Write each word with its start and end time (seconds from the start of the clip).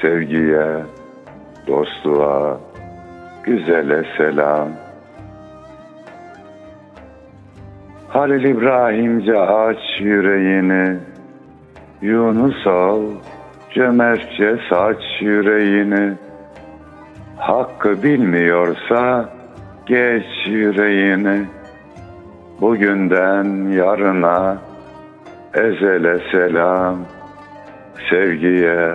sevgiye, 0.00 0.66
dostluğa, 1.66 2.60
güzele 3.44 4.04
selam. 4.16 4.68
Halil 8.08 8.44
İbrahimce 8.44 9.38
aç 9.38 10.00
yüreğini, 10.00 10.96
Yunus 12.02 12.66
ol, 12.66 13.02
cömertçe 13.70 14.58
saç 14.70 15.02
yüreğini. 15.20 16.12
Hakkı 17.36 18.02
bilmiyorsa 18.02 19.28
geç 19.86 20.46
yüreğini. 20.46 21.46
Bugünden 22.60 23.72
yarına 23.72 24.58
ezele 25.54 26.18
selam. 26.32 26.96
Sevgiye, 28.10 28.94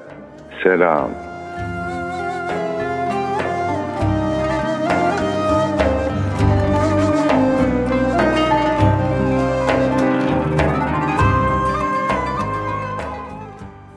selam. 0.63 1.09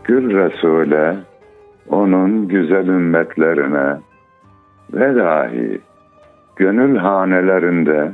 Gül 0.04 0.36
Resul'e, 0.36 1.16
onun 1.88 2.48
güzel 2.48 2.86
ümmetlerine 2.86 3.96
ve 4.92 5.16
dahi 5.16 5.80
gönül 6.56 6.96
hanelerinde 6.96 8.12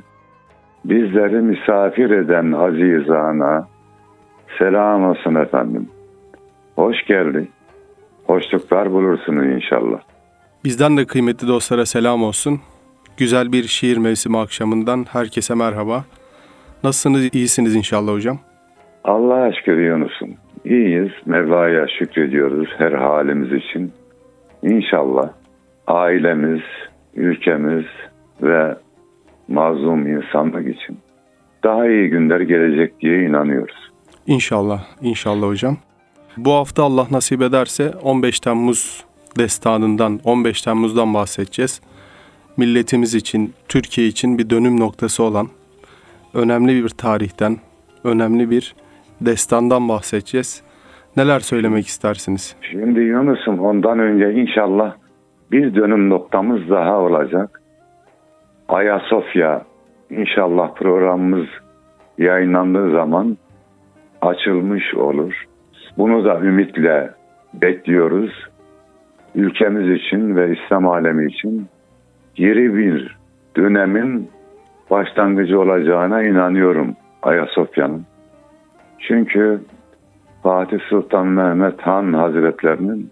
bizleri 0.85 1.41
misafir 1.41 2.11
eden 2.11 2.53
azizana 2.53 3.69
selam 4.59 5.05
olsun 5.05 5.35
efendim. 5.35 5.89
Hoş 6.75 7.05
geldik. 7.07 7.51
Hoşluklar 8.31 8.93
bulursunuz 8.93 9.47
inşallah. 9.47 10.01
Bizden 10.65 10.97
de 10.97 11.05
kıymetli 11.05 11.49
dostlara 11.49 11.87
selam 11.87 12.23
olsun. 12.23 12.61
Güzel 13.17 13.53
bir 13.53 13.63
şiir 13.63 13.97
mevsimi 13.97 14.39
akşamından 14.39 15.07
herkese 15.13 15.55
merhaba. 15.55 16.05
Nasılsınız? 16.85 17.35
İyisiniz 17.35 17.75
inşallah 17.75 18.13
hocam. 18.13 18.39
Allah'a 19.05 19.53
şükür 19.53 19.79
Yunus'um. 19.79 20.35
İyiyiz. 20.65 21.11
Mevla'ya 21.27 21.87
şükrediyoruz 21.99 22.69
her 22.79 22.93
halimiz 22.93 23.53
için. 23.53 23.93
İnşallah 24.63 25.31
ailemiz, 25.87 26.63
ülkemiz 27.15 27.87
ve 28.43 28.75
mazlum 29.49 30.07
insanlık 30.07 30.77
için 30.77 30.99
daha 31.65 31.89
iyi 31.89 32.09
günler 32.11 32.41
gelecek 32.41 33.01
diye 33.01 33.23
inanıyoruz. 33.23 33.91
İnşallah, 34.27 34.83
inşallah 35.03 35.47
hocam. 35.47 35.77
Bu 36.37 36.53
hafta 36.53 36.83
Allah 36.83 37.07
nasip 37.11 37.43
ederse 37.43 37.93
15 38.03 38.41
Temmuz 38.41 39.05
destanından, 39.39 40.21
15 40.25 40.63
Temmuz'dan 40.63 41.15
bahsedeceğiz. 41.15 41.81
Milletimiz 42.57 43.15
için, 43.15 43.53
Türkiye 43.69 44.07
için 44.07 44.39
bir 44.39 44.51
dönüm 44.51 44.81
noktası 44.81 45.23
olan 45.25 45.47
önemli 46.35 46.85
bir 46.85 46.89
tarihten, 46.89 47.57
önemli 48.05 48.51
bir 48.51 48.75
destandan 49.21 49.89
bahsedeceğiz. 49.89 50.63
Neler 51.17 51.41
söylemek 51.41 51.87
istersiniz? 51.87 52.57
Şimdi 52.71 53.01
Yunus'um 53.01 53.61
ondan 53.61 53.99
önce 53.99 54.33
inşallah 54.41 54.95
bir 55.53 55.75
dönüm 55.75 56.11
noktamız 56.11 56.71
daha 56.71 56.99
olacak. 56.99 57.63
Ayasofya 58.69 59.65
inşallah 60.11 60.75
programımız 60.75 61.47
yayınlandığı 62.19 62.91
zaman 62.93 63.37
açılmış 64.23 64.95
olur. 64.95 65.50
Bunu 66.01 66.25
da 66.25 66.41
ümitle 66.41 67.11
bekliyoruz. 67.55 68.49
Ülkemiz 69.35 70.01
için 70.01 70.37
ve 70.37 70.57
İslam 70.57 70.89
alemi 70.89 71.27
için 71.27 71.67
yeni 72.37 72.77
bir 72.77 73.17
dönemin 73.57 74.31
başlangıcı 74.91 75.61
olacağına 75.61 76.23
inanıyorum 76.23 76.97
Ayasofya'nın. 77.23 78.07
Çünkü 78.99 79.61
Fatih 80.43 80.79
Sultan 80.89 81.27
Mehmet 81.27 81.81
Han 81.81 82.13
Hazretlerinin 82.13 83.11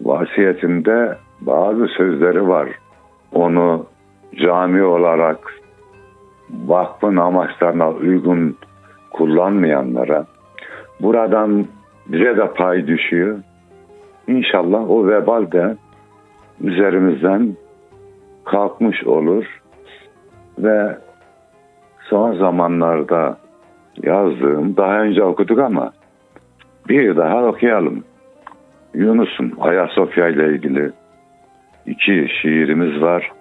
vasiyetinde 0.00 1.16
bazı 1.40 1.86
sözleri 1.86 2.48
var. 2.48 2.68
Onu 3.32 3.86
cami 4.34 4.82
olarak 4.82 5.38
vakfın 6.50 7.16
amaçlarına 7.16 7.90
uygun 7.90 8.56
kullanmayanlara 9.10 10.26
buradan 11.00 11.66
bize 12.06 12.36
de 12.36 12.52
pay 12.54 12.86
düşüyor. 12.86 13.38
İnşallah 14.26 14.90
o 14.90 15.08
vebal 15.08 15.52
de 15.52 15.76
üzerimizden 16.60 17.56
kalkmış 18.44 19.04
olur 19.04 19.44
ve 20.58 20.98
son 22.00 22.34
zamanlarda 22.34 23.38
yazdığım 24.02 24.76
daha 24.76 25.00
önce 25.00 25.22
okuduk 25.22 25.58
ama 25.58 25.92
bir 26.88 27.16
daha 27.16 27.44
okuyalım. 27.44 28.04
Yunus'un 28.94 29.52
Ayasofya 29.60 30.28
ile 30.28 30.54
ilgili 30.54 30.92
iki 31.86 32.26
şiirimiz 32.42 33.02
var. 33.02 33.32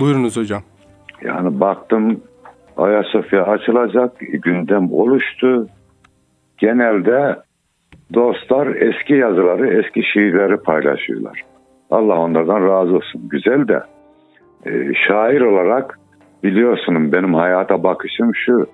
Buyurunuz 0.00 0.36
hocam. 0.36 0.62
Yani 1.22 1.60
baktım 1.60 2.20
Ayasofya 2.76 3.42
açılacak 3.42 4.12
gündem 4.18 4.92
oluştu. 4.92 5.66
Genelde 6.58 7.36
dostlar 8.14 8.66
eski 8.66 9.14
yazıları, 9.14 9.80
eski 9.80 10.02
şiirleri 10.12 10.56
paylaşıyorlar. 10.56 11.42
Allah 11.90 12.18
onlardan 12.18 12.68
razı 12.68 12.96
olsun. 12.96 13.28
Güzel 13.30 13.68
de 13.68 13.82
e, 14.66 14.94
şair 14.94 15.40
olarak 15.40 15.98
biliyorsunuz 16.44 17.12
benim 17.12 17.34
hayata 17.34 17.82
bakışım 17.82 18.34
şu. 18.34 18.66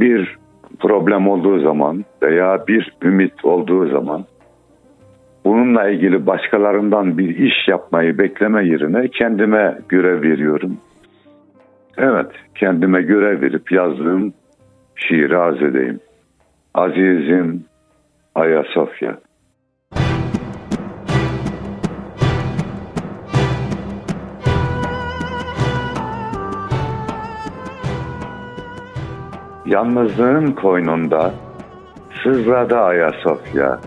Bir 0.00 0.36
problem 0.80 1.28
olduğu 1.28 1.60
zaman 1.60 2.04
veya 2.22 2.64
bir 2.68 2.96
ümit 3.02 3.44
olduğu 3.44 3.88
zaman 3.88 4.24
bununla 5.44 5.88
ilgili 5.88 6.26
başkalarından 6.26 7.18
bir 7.18 7.36
iş 7.36 7.68
yapmayı 7.68 8.18
bekleme 8.18 8.66
yerine 8.66 9.08
kendime 9.08 9.78
görev 9.88 10.22
veriyorum. 10.22 10.76
Evet, 11.98 12.30
kendime 12.54 13.02
görev 13.02 13.40
verip 13.40 13.72
yazdığım 13.72 14.32
şiiri 14.96 15.36
arz 15.36 15.62
edeyim. 15.62 16.00
Azizim 16.74 17.64
Ayasofya. 18.36 19.16
Yalnızlığın 29.66 30.52
koynunda 30.52 31.34
sızladı 32.22 32.78
Ayasofya. 32.78 33.78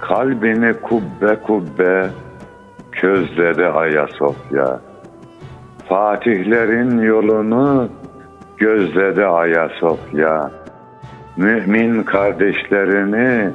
Kalbini 0.00 0.72
kubbe 0.72 1.36
kubbe 1.46 2.10
közledi 2.92 3.66
Ayasofya. 3.66 4.80
Fatihlerin 5.88 6.98
yolunu 6.98 7.88
gözledi 8.58 9.26
Ayasofya. 9.26 10.50
Mümin 11.36 12.02
kardeşlerini 12.02 13.50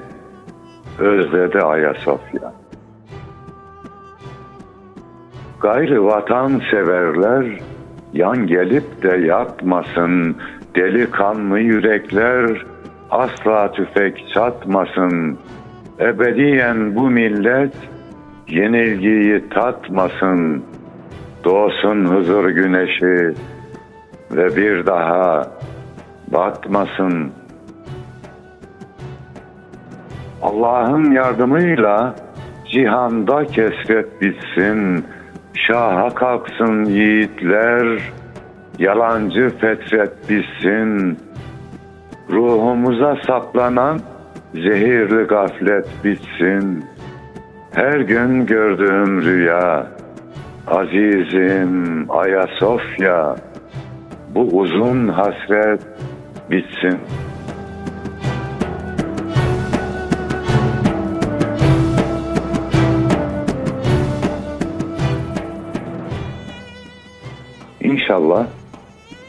özledi 1.00 1.62
Ayasofya. 1.62 2.54
Gayrı 5.60 6.06
vatan 6.06 6.62
severler 6.72 7.60
yan 8.14 8.48
gelip 8.48 9.04
de 9.04 9.18
yatmasın, 9.18 10.36
delikanlı 10.76 11.60
yürekler 11.60 12.66
asla 13.12 13.72
tüfek 13.72 14.26
çatmasın. 14.34 15.38
Ebediyen 16.00 16.96
bu 16.96 17.10
millet 17.10 17.74
yenilgiyi 18.48 19.50
tatmasın. 19.50 20.64
Doğsun 21.44 22.06
huzur 22.06 22.50
güneşi 22.50 23.34
ve 24.32 24.56
bir 24.56 24.86
daha 24.86 25.48
batmasın. 26.28 27.32
Allah'ın 30.42 31.12
yardımıyla 31.12 32.16
cihanda 32.72 33.46
kesret 33.46 34.22
bitsin. 34.22 35.06
Şaha 35.54 36.10
kalksın 36.10 36.86
yiğitler, 36.86 38.00
yalancı 38.80 39.50
fetret 39.50 40.30
bitsin. 40.30 41.20
Ruhumuza 42.30 43.16
saplanan 43.28 44.00
zehirli 44.54 45.24
gaflet 45.24 45.88
bitsin. 46.04 46.86
Her 47.72 48.00
gün 48.00 48.46
gördüğüm 48.46 49.22
rüya, 49.22 49.88
azizim 50.68 52.06
Ayasofya, 52.10 53.36
bu 54.36 54.42
uzun 54.42 55.08
hasret 55.08 55.82
bitsin. 56.52 57.00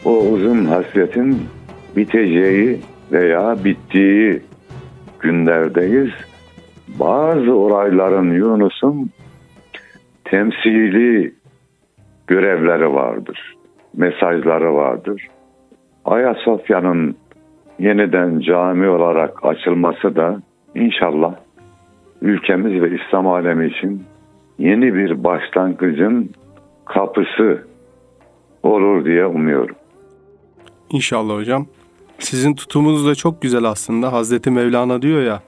O 0.05 0.11
uzun 0.11 0.65
hasretin 0.65 1.43
biteceği 1.97 2.81
veya 3.13 3.57
bittiği 3.65 4.43
günlerdeyiz. 5.21 6.11
Bazı 6.89 7.55
olayların 7.55 8.31
Yunus'un 8.31 9.11
temsili 10.25 11.35
görevleri 12.27 12.95
vardır. 12.95 13.57
Mesajları 13.97 14.75
vardır. 14.75 15.29
Ayasofya'nın 16.05 17.17
yeniden 17.79 18.41
cami 18.41 18.89
olarak 18.89 19.45
açılması 19.45 20.17
da 20.17 20.43
inşallah 20.75 21.35
ülkemiz 22.23 22.83
ve 22.83 22.97
İslam 22.97 23.27
alemi 23.27 23.67
için 23.67 24.03
yeni 24.59 24.95
bir 24.95 25.25
başlangıcın 25.25 26.31
kapısı 26.85 27.67
olur 28.63 29.05
diye 29.05 29.27
umuyorum. 29.27 29.77
İnşallah 30.93 31.35
hocam. 31.35 31.67
Sizin 32.19 32.55
tutumunuz 32.55 33.07
da 33.07 33.15
çok 33.15 33.43
güzel 33.43 33.65
aslında. 33.65 34.13
Hazreti 34.13 34.51
Mevlana 34.51 35.03
diyor 35.03 35.23
ya, 35.23 35.41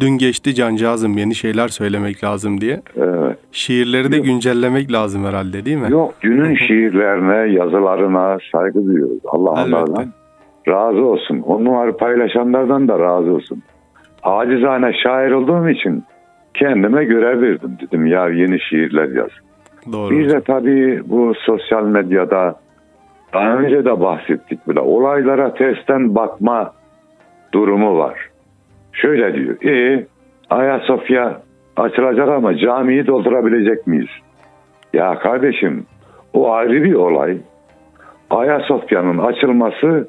dün 0.00 0.18
geçti 0.18 0.54
cancağızım 0.54 1.18
yeni 1.18 1.34
şeyler 1.34 1.68
söylemek 1.68 2.24
lazım 2.24 2.60
diye. 2.60 2.82
Evet. 2.96 3.38
Şiirleri 3.52 4.12
de 4.12 4.16
Yok. 4.16 4.24
güncellemek 4.24 4.92
lazım 4.92 5.24
herhalde 5.24 5.64
değil 5.64 5.76
mi? 5.76 5.90
Yok 5.90 6.14
günün 6.20 6.54
şiirlerine, 6.54 7.52
yazılarına 7.52 8.38
saygı 8.52 8.86
duyuyoruz. 8.86 9.18
Allah 9.24 9.50
onlardan 9.50 10.12
razı 10.68 11.04
olsun. 11.04 11.38
Onları 11.38 11.96
paylaşanlardan 11.96 12.88
da 12.88 12.98
razı 12.98 13.32
olsun. 13.32 13.62
Acizane 14.22 14.92
şair 15.02 15.30
olduğum 15.30 15.68
için 15.68 16.04
kendime 16.54 17.04
görev 17.04 17.42
verdim. 17.42 17.78
Dedim 17.82 18.06
ya 18.06 18.28
yeni 18.28 18.60
şiirler 18.60 19.08
yaz. 19.08 19.30
Doğru. 19.92 20.10
Bir 20.10 20.28
de 20.28 20.40
tabii 20.40 21.02
bu 21.06 21.32
sosyal 21.46 21.84
medyada 21.84 22.61
daha 23.32 23.56
önce 23.56 23.84
de 23.84 24.00
bahsettik 24.00 24.68
bile. 24.68 24.80
Olaylara 24.80 25.54
tersten 25.54 26.14
bakma 26.14 26.72
durumu 27.52 27.98
var. 27.98 28.28
Şöyle 28.92 29.34
diyor. 29.34 29.62
E 29.64 30.06
Ayasofya 30.50 31.40
açılacak 31.76 32.28
ama 32.28 32.56
camiyi 32.56 33.06
doldurabilecek 33.06 33.86
miyiz? 33.86 34.08
Ya 34.92 35.18
kardeşim 35.18 35.86
o 36.32 36.52
ayrı 36.52 36.84
bir 36.84 36.94
olay. 36.94 37.38
Ayasofya'nın 38.30 39.18
açılması 39.18 40.08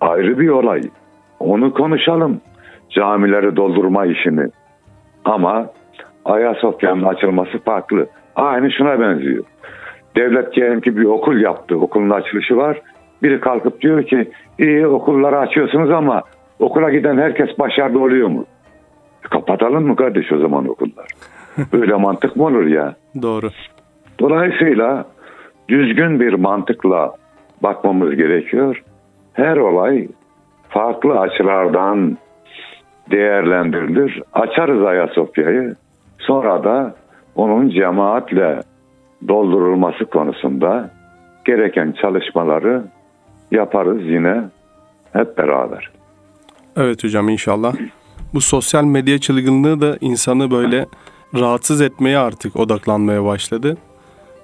ayrı 0.00 0.38
bir 0.38 0.48
olay. 0.48 0.82
Onu 1.40 1.74
konuşalım. 1.74 2.40
Camileri 2.90 3.56
doldurma 3.56 4.06
işini. 4.06 4.48
Ama 5.24 5.66
Ayasofya'nın 6.24 7.02
açılması 7.02 7.58
farklı. 7.58 8.06
Aynı 8.36 8.72
şuna 8.72 9.00
benziyor. 9.00 9.44
Devlet 10.16 10.54
diyelim 10.54 10.80
ki 10.80 10.96
bir 10.96 11.04
okul 11.04 11.40
yaptı. 11.40 11.76
Okulun 11.76 12.10
açılışı 12.10 12.56
var. 12.56 12.80
Biri 13.22 13.40
kalkıp 13.40 13.80
diyor 13.80 14.02
ki 14.02 14.30
iyi 14.58 14.86
okulları 14.86 15.38
açıyorsunuz 15.38 15.90
ama 15.90 16.22
okula 16.58 16.90
giden 16.90 17.18
herkes 17.18 17.58
başarılı 17.58 18.02
oluyor 18.02 18.28
mu? 18.28 18.44
Kapatalım 19.22 19.86
mı 19.86 19.96
kardeş 19.96 20.32
o 20.32 20.38
zaman 20.38 20.68
okullar? 20.68 21.06
Böyle 21.72 21.94
mantık 21.96 22.36
mı 22.36 22.44
olur 22.44 22.66
ya? 22.66 22.94
Doğru. 23.22 23.48
Dolayısıyla 24.20 25.04
düzgün 25.68 26.20
bir 26.20 26.32
mantıkla 26.32 27.12
bakmamız 27.62 28.16
gerekiyor. 28.16 28.82
Her 29.32 29.56
olay 29.56 30.08
farklı 30.68 31.20
açılardan 31.20 32.18
değerlendirilir. 33.10 34.22
Açarız 34.32 34.82
Ayasofya'yı. 34.84 35.74
Sonra 36.18 36.64
da 36.64 36.94
onun 37.34 37.68
cemaatle 37.68 38.60
doldurulması 39.28 40.04
konusunda 40.04 40.90
gereken 41.44 41.94
çalışmaları 42.02 42.84
yaparız 43.50 44.02
yine 44.02 44.42
hep 45.12 45.38
beraber. 45.38 45.90
Evet 46.76 47.04
hocam 47.04 47.28
inşallah. 47.28 47.74
Bu 48.34 48.40
sosyal 48.40 48.84
medya 48.84 49.18
çılgınlığı 49.18 49.80
da 49.80 49.96
insanı 50.00 50.50
böyle 50.50 50.86
rahatsız 51.34 51.80
etmeye 51.80 52.18
artık 52.18 52.56
odaklanmaya 52.56 53.24
başladı. 53.24 53.76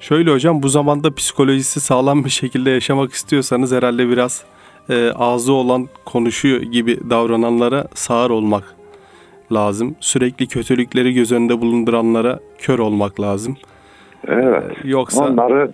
Şöyle 0.01 0.33
hocam 0.33 0.63
bu 0.63 0.69
zamanda 0.69 1.15
psikolojisi 1.15 1.81
sağlam 1.81 2.25
bir 2.25 2.31
şekilde 2.31 2.71
yaşamak 2.71 3.13
istiyorsanız 3.13 3.73
herhalde 3.73 4.09
biraz 4.09 4.45
e, 4.91 5.11
ağzı 5.11 5.53
olan 5.53 5.89
konuşuyor 6.05 6.63
gibi 6.63 7.11
davrananlara 7.11 7.85
sağır 7.95 8.31
olmak 8.31 8.75
lazım. 9.53 9.97
Sürekli 10.01 10.47
kötülükleri 10.47 11.15
göz 11.15 11.33
önünde 11.33 11.61
bulunduranlara 11.61 12.41
kör 12.59 12.79
olmak 12.79 13.21
lazım. 13.21 13.57
Evet. 14.29 14.65
Yoksa 14.85 15.25
Onları 15.25 15.71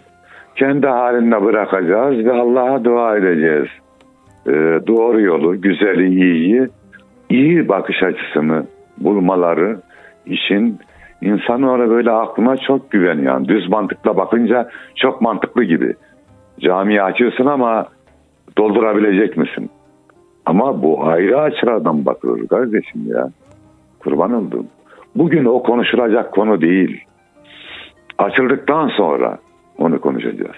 kendi 0.56 0.86
halinde 0.86 1.44
bırakacağız 1.44 2.24
ve 2.24 2.32
Allah'a 2.32 2.84
dua 2.84 3.16
edeceğiz. 3.16 3.68
Ee, 4.46 4.52
doğru 4.86 5.20
yolu, 5.20 5.60
güzeli, 5.60 6.08
iyiyi, 6.08 6.68
iyi 7.30 7.68
bakış 7.68 8.02
açısını 8.02 8.66
bulmaları 8.98 9.76
için 10.26 10.78
insanoğlu 11.22 11.90
böyle 11.90 12.10
aklına 12.10 12.56
çok 12.56 12.90
güveniyor. 12.90 13.34
Yani 13.34 13.48
düz 13.48 13.68
mantıkla 13.68 14.16
bakınca 14.16 14.70
çok 14.94 15.20
mantıklı 15.20 15.64
gibi. 15.64 15.94
Camiyi 16.60 17.02
açıyorsun 17.02 17.46
ama 17.46 17.86
doldurabilecek 18.58 19.36
misin? 19.36 19.70
Ama 20.46 20.82
bu 20.82 21.04
ayrı 21.04 21.40
açılardan 21.40 22.06
bakılır 22.06 22.48
kardeşim 22.48 23.02
ya. 23.06 23.28
Kurban 23.98 24.32
oldum. 24.32 24.66
Bugün 25.16 25.44
o 25.44 25.62
konuşulacak 25.62 26.32
konu 26.32 26.60
değil. 26.60 27.04
Açıldıktan 28.24 28.88
sonra 28.88 29.38
onu 29.78 30.00
konuşacağız. 30.00 30.56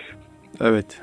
evet 0.60 1.00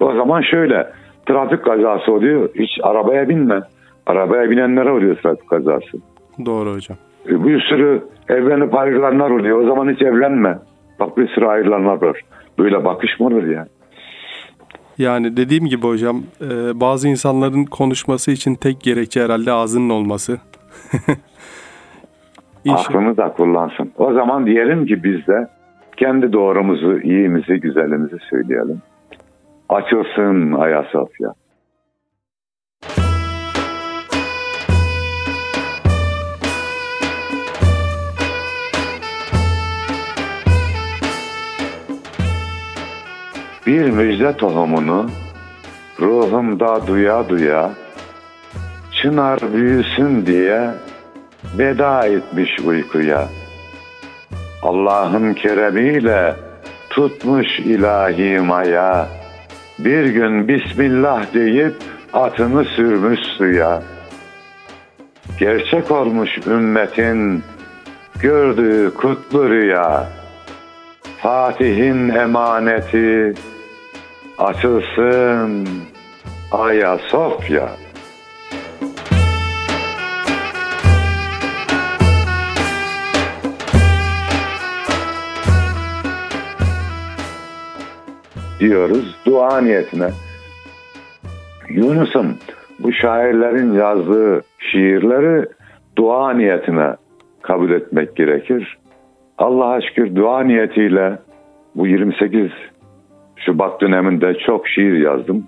O 0.00 0.14
zaman 0.14 0.42
şöyle 0.42 0.90
trafik 1.26 1.64
kazası 1.64 2.12
oluyor. 2.12 2.48
Hiç 2.54 2.70
arabaya 2.82 3.28
binme. 3.28 3.60
Arabaya 4.06 4.50
binenlere 4.50 4.90
oluyor 4.90 5.16
trafik 5.16 5.48
kazası. 5.50 5.98
doğru 6.46 6.74
hocam. 6.74 6.96
E, 7.28 7.44
Bir 7.44 7.60
sürü 7.60 8.02
evlenip 8.28 8.74
ayrılanlar 8.74 9.30
oluyor. 9.30 9.58
O 9.62 9.66
zaman 9.66 9.94
hiç 9.94 10.02
evlenme. 10.02 10.58
Bak 11.00 11.16
bir 11.16 11.28
sürü 11.28 11.46
ayrılanlar 11.46 12.02
var. 12.02 12.20
Böyle 12.58 12.84
bakış 12.84 13.20
mı 13.20 13.26
olur 13.26 13.44
ya? 13.46 13.66
Yani 14.98 15.36
dediğim 15.36 15.66
gibi 15.66 15.86
hocam 15.86 16.22
e, 16.40 16.80
bazı 16.80 17.08
insanların 17.08 17.64
konuşması 17.64 18.30
için 18.30 18.54
tek 18.54 18.80
gerekçe 18.80 19.22
herhalde 19.24 19.52
ağzının 19.52 19.90
olması. 19.90 20.38
Aklını 22.68 23.16
da 23.16 23.32
kullansın. 23.32 23.92
O 23.98 24.12
zaman 24.12 24.46
diyelim 24.46 24.86
ki 24.86 25.04
biz 25.04 25.26
de 25.26 25.48
kendi 25.96 26.32
doğrumuzu, 26.32 27.00
iyimizi, 27.00 27.60
güzelimizi 27.60 28.16
söyleyelim. 28.30 28.82
Açılsın 29.68 30.52
Ayasofya. 30.52 31.34
Bir 43.66 43.90
müjde 43.90 44.36
tohumunu 44.36 45.10
ruhumda 46.00 46.86
duya 46.86 47.28
duya 47.28 47.70
çınar 48.92 49.40
büyüsün 49.54 50.26
diye 50.26 50.70
veda 51.58 52.06
etmiş 52.06 52.60
uykuya. 52.66 53.28
Allah'ın 54.64 55.34
keremiyle 55.34 56.34
tutmuş 56.90 57.58
ilahi 57.58 58.38
maya. 58.38 59.08
Bir 59.78 60.04
gün 60.04 60.48
Bismillah 60.48 61.34
deyip 61.34 61.74
atını 62.12 62.64
sürmüş 62.64 63.20
suya. 63.20 63.82
Gerçek 65.38 65.90
olmuş 65.90 66.30
ümmetin 66.46 67.42
gördüğü 68.20 68.94
kutlu 68.94 69.50
rüya. 69.50 70.08
Fatih'in 71.18 72.08
emaneti 72.08 73.34
açılsın 74.38 75.68
Ayasofya. 76.52 77.83
Diyoruz 88.60 89.16
dua 89.26 89.60
niyetine. 89.60 90.10
Yunus'um 91.68 92.26
bu 92.78 92.92
şairlerin 92.92 93.72
yazdığı 93.72 94.42
şiirleri 94.58 95.46
dua 95.96 96.32
niyetine 96.32 96.96
kabul 97.42 97.70
etmek 97.70 98.16
gerekir. 98.16 98.78
Allah'a 99.38 99.80
şükür 99.80 100.16
dua 100.16 100.40
niyetiyle 100.42 101.18
bu 101.74 101.86
28 101.86 102.50
Şubat 103.36 103.80
döneminde 103.80 104.34
çok 104.46 104.68
şiir 104.68 104.98
yazdım. 104.98 105.44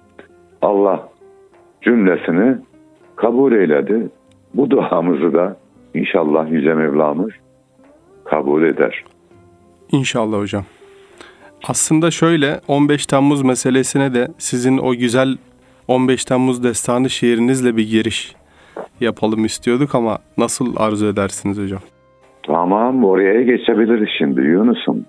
Allah 0.62 1.08
cümlesini 1.82 2.56
kabul 3.16 3.52
eyledi. 3.52 4.08
Bu 4.54 4.70
duamızı 4.70 5.34
da 5.34 5.56
inşallah 5.94 6.50
Yüce 6.50 6.74
Mevlamız 6.74 7.30
kabul 8.24 8.62
eder. 8.62 9.04
İnşallah 9.92 10.38
hocam. 10.38 10.64
Aslında 11.68 12.10
şöyle 12.10 12.60
15 12.68 13.06
Temmuz 13.06 13.42
meselesine 13.42 14.14
de 14.14 14.28
sizin 14.38 14.78
o 14.78 14.92
güzel 14.92 15.36
15 15.88 16.24
Temmuz 16.24 16.64
destanı 16.64 17.10
şiirinizle 17.10 17.76
bir 17.76 17.90
giriş 17.90 18.34
yapalım 19.00 19.44
istiyorduk 19.44 19.94
ama 19.94 20.18
nasıl 20.38 20.76
arzu 20.76 21.06
edersiniz 21.06 21.58
hocam? 21.62 21.80
Tamam 22.42 23.04
oraya 23.04 23.42
geçebiliriz 23.42 24.08
şimdi 24.18 24.40
Yunus'um. 24.40 25.04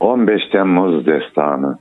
15 0.00 0.42
Temmuz 0.52 1.06
destanı. 1.06 1.78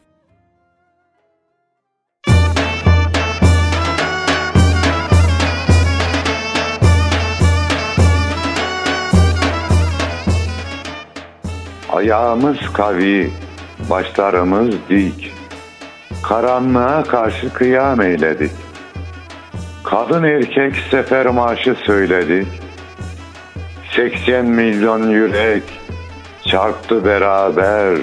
Ayağımız 11.92 12.58
kavi, 12.74 13.32
başlarımız 13.90 14.76
dik. 14.90 15.34
Karanlığa 16.24 17.04
karşı 17.04 17.54
kıyam 17.54 18.02
eyledik. 18.02 18.52
Kadın 19.84 20.24
erkek 20.24 20.76
sefer 20.92 21.26
marşı 21.26 21.76
söyledik. 21.86 22.48
80 23.96 24.46
milyon 24.46 25.10
yürek 25.10 25.64
çarptı 26.46 27.06
beraber. 27.06 27.98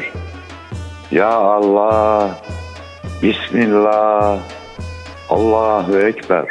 Ya 1.10 1.30
Allah, 1.30 2.30
Bismillah, 3.22 4.38
Allahu 5.28 5.98
Ekber. 5.98 6.44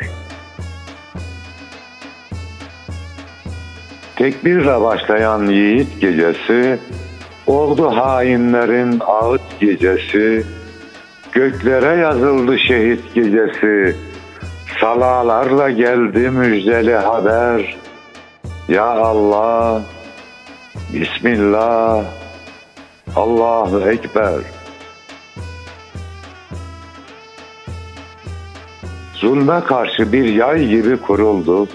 Tekbirle 4.16 4.82
başlayan 4.82 5.46
yiğit 5.46 6.02
gecesi, 6.02 6.80
oldu 7.48 7.96
hainlerin 7.96 9.00
ağıt 9.06 9.60
gecesi, 9.60 10.46
göklere 11.32 12.00
yazıldı 12.02 12.60
şehit 12.60 13.14
gecesi, 13.14 13.96
salalarla 14.80 15.70
geldi 15.70 16.30
müjdeli 16.30 16.96
haber. 16.96 17.78
Ya 18.68 18.86
Allah, 18.86 19.82
Bismillah, 20.94 22.04
Allahu 23.16 23.90
Ekber. 23.90 24.42
Zulme 29.14 29.62
karşı 29.68 30.12
bir 30.14 30.26
yay 30.26 30.68
gibi 30.68 30.98
kuruldu. 30.98 31.68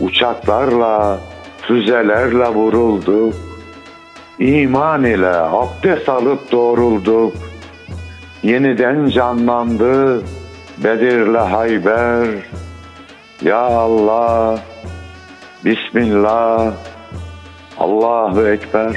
Uçaklarla, 0.00 1.18
füzelerle 1.62 2.48
vuruldu. 2.48 3.32
İman 4.42 5.04
ile 5.04 5.36
abdest 5.36 6.08
alıp 6.08 6.52
doğrulduk. 6.52 7.32
Yeniden 8.42 9.08
canlandı 9.08 10.22
Bedir'le 10.84 11.38
Hayber. 11.38 12.26
Ya 13.42 13.58
Allah, 13.58 14.58
Bismillah, 15.64 16.72
Allahu 17.78 18.48
Ekber. 18.48 18.96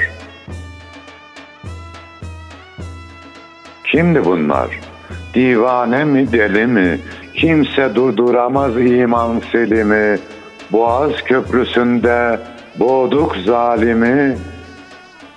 Kimdi 3.84 4.26
bunlar? 4.26 4.80
Divane 5.34 6.04
mi 6.04 6.32
deli 6.32 6.68
mi? 6.68 7.00
Kimse 7.34 7.96
durduramaz 7.96 8.78
iman 8.78 9.42
selimi. 9.52 10.20
Boğaz 10.72 11.12
köprüsünde 11.26 12.40
boğduk 12.80 13.38
zalimi. 13.46 14.38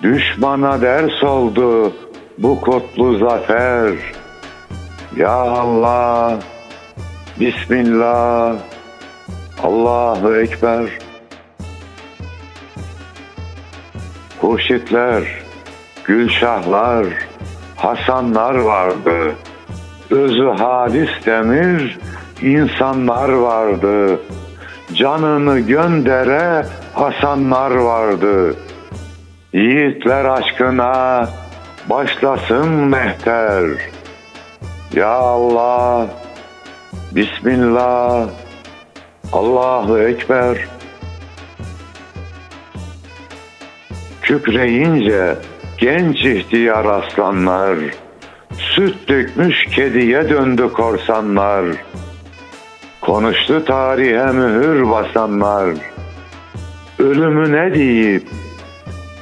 Düşmana 0.03 0.81
ders 0.81 1.23
oldu 1.23 1.93
bu 2.37 2.61
kutlu 2.61 3.17
zafer. 3.17 3.93
Ya 5.15 5.31
Allah, 5.31 6.39
Bismillah, 7.39 8.55
Allahu 9.63 10.35
Ekber. 10.35 10.89
Hurşitler, 14.41 15.23
Gülşahlar, 16.05 17.05
Hasanlar 17.75 18.55
vardı. 18.55 19.35
Özü 20.09 20.49
hadis 20.57 21.09
demir 21.25 21.99
insanlar 22.41 23.29
vardı. 23.29 24.19
Canını 24.93 25.59
göndere 25.59 26.65
Hasanlar 26.93 27.71
vardı. 27.71 28.55
Yiğitler 29.53 30.25
aşkına 30.25 31.29
başlasın 31.89 32.69
mehter. 32.69 33.63
Ya 34.93 35.11
Allah, 35.11 36.07
Bismillah, 37.11 38.27
Allahu 39.33 39.99
Ekber. 39.99 40.57
Kükreyince 44.21 45.35
genç 45.77 46.25
ihtiyar 46.25 46.85
aslanlar, 46.85 47.77
süt 48.57 49.09
dökmüş 49.09 49.65
kediye 49.65 50.29
döndü 50.29 50.73
korsanlar. 50.73 51.65
Konuştu 53.01 53.65
tarihe 53.65 54.31
mühür 54.31 54.89
basanlar, 54.89 55.75
ölümü 56.99 57.51
ne 57.51 57.73
deyip 57.73 58.23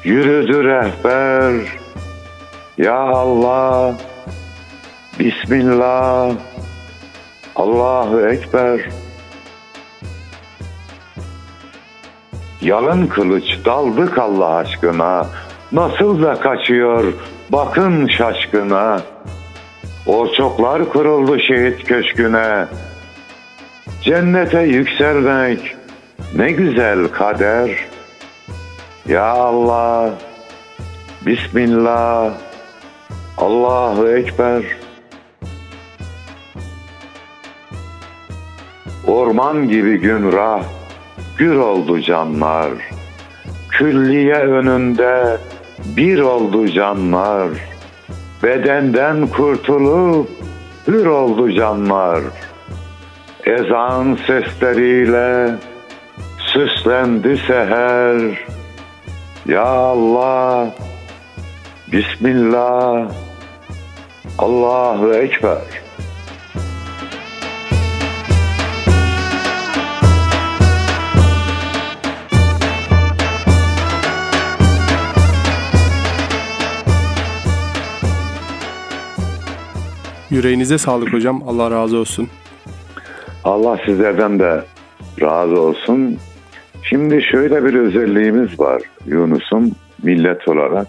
yürüdü 0.03 0.63
rehber. 0.63 1.79
Ya 2.77 2.99
Allah, 2.99 3.95
Bismillah, 5.19 6.31
Allahu 7.55 8.27
Ekber. 8.27 8.81
Yalın 12.61 13.07
kılıç 13.07 13.65
daldık 13.65 14.17
Allah 14.17 14.55
aşkına. 14.55 15.27
Nasıl 15.71 16.23
da 16.23 16.33
kaçıyor 16.33 17.13
bakın 17.49 18.07
şaşkına. 18.07 19.01
O 20.07 20.33
çoklar 20.33 20.89
kuruldu 20.89 21.39
şehit 21.39 21.83
köşküne. 21.83 22.65
Cennete 24.01 24.61
yükselmek 24.61 25.75
ne 26.35 26.51
güzel 26.51 27.07
kader. 27.07 27.86
Ya 29.07 29.31
Allah, 29.31 30.19
Bismillah, 31.23 32.33
Allahu 33.37 34.07
Ekber. 34.07 34.63
Orman 39.07 39.69
gibi 39.69 39.97
gümrah, 39.97 40.63
gür 41.37 41.55
oldu 41.55 42.01
canlar. 42.01 42.71
Külliye 43.69 44.35
önünde 44.35 45.37
bir 45.97 46.19
oldu 46.19 46.67
canlar. 46.67 47.49
Bedenden 48.43 49.27
kurtulup 49.27 50.29
hür 50.87 51.05
oldu 51.05 51.51
canlar. 51.51 52.21
Ezan 53.45 54.17
sesleriyle 54.27 55.55
süslendi 56.37 57.37
seher. 57.37 58.56
Ya 59.47 59.63
Allah, 59.63 60.75
Bismillah, 61.87 63.11
Allahu 64.37 65.13
Ekber. 65.13 65.61
Yüreğinize 80.29 80.77
sağlık 80.77 81.13
hocam. 81.13 81.43
Allah 81.47 81.71
razı 81.71 81.97
olsun. 81.97 82.29
Allah 83.43 83.79
sizlerden 83.85 84.39
de 84.39 84.65
razı 85.21 85.61
olsun. 85.61 86.19
Şimdi 86.89 87.21
şöyle 87.21 87.65
bir 87.65 87.73
özelliğimiz 87.73 88.59
var 88.59 88.81
Yunus'um 89.05 89.71
millet 90.03 90.47
olarak. 90.47 90.87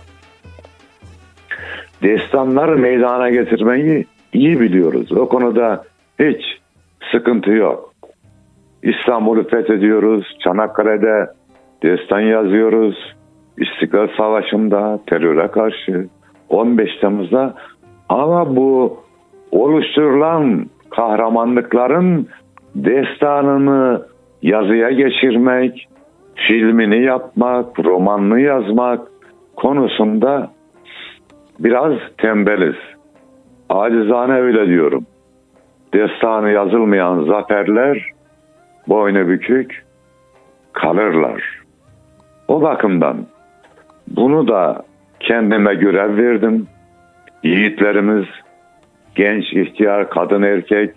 Destanları 2.02 2.78
meydana 2.78 3.31
getirmeyi 3.31 4.07
iyi 4.33 4.61
biliyoruz. 4.61 5.12
O 5.12 5.28
konuda 5.28 5.85
hiç 6.19 6.43
sıkıntı 7.12 7.50
yok. 7.50 7.95
İstanbul'u 8.83 9.49
fethediyoruz. 9.49 10.37
Çanakkale'de 10.45 11.26
destan 11.83 12.21
yazıyoruz. 12.21 13.14
İstiklal 13.59 14.09
Savaşı'nda 14.17 15.00
teröre 15.07 15.49
karşı 15.49 16.09
15 16.49 16.97
Temmuz'da 17.00 17.55
ama 18.09 18.57
bu 18.57 18.99
oluşturulan 19.50 20.67
kahramanlıkların 20.90 22.28
destanını 22.75 24.02
yazıya 24.42 24.90
geçirmek, 24.90 25.88
filmini 26.35 27.02
yapmak, 27.02 27.78
romanını 27.85 28.40
yazmak 28.40 29.09
konusunda 29.57 30.50
biraz 31.59 31.92
tembeliz. 32.18 32.76
Acizane 33.68 34.35
öyle 34.35 34.66
diyorum. 34.66 35.07
Destanı 35.95 36.50
yazılmayan 36.50 37.25
zaferler 37.25 38.11
boynu 38.88 39.28
bükük 39.28 39.85
kalırlar. 40.73 41.42
O 42.49 42.62
bakımdan 42.62 43.26
bunu 44.09 44.49
da 44.49 44.83
kendime 45.21 45.75
görev 45.75 46.16
verdim. 46.16 46.66
Yiğitlerimiz, 47.42 48.26
genç, 49.14 49.52
ihtiyar, 49.52 50.11
kadın, 50.11 50.42
erkek 50.42 50.95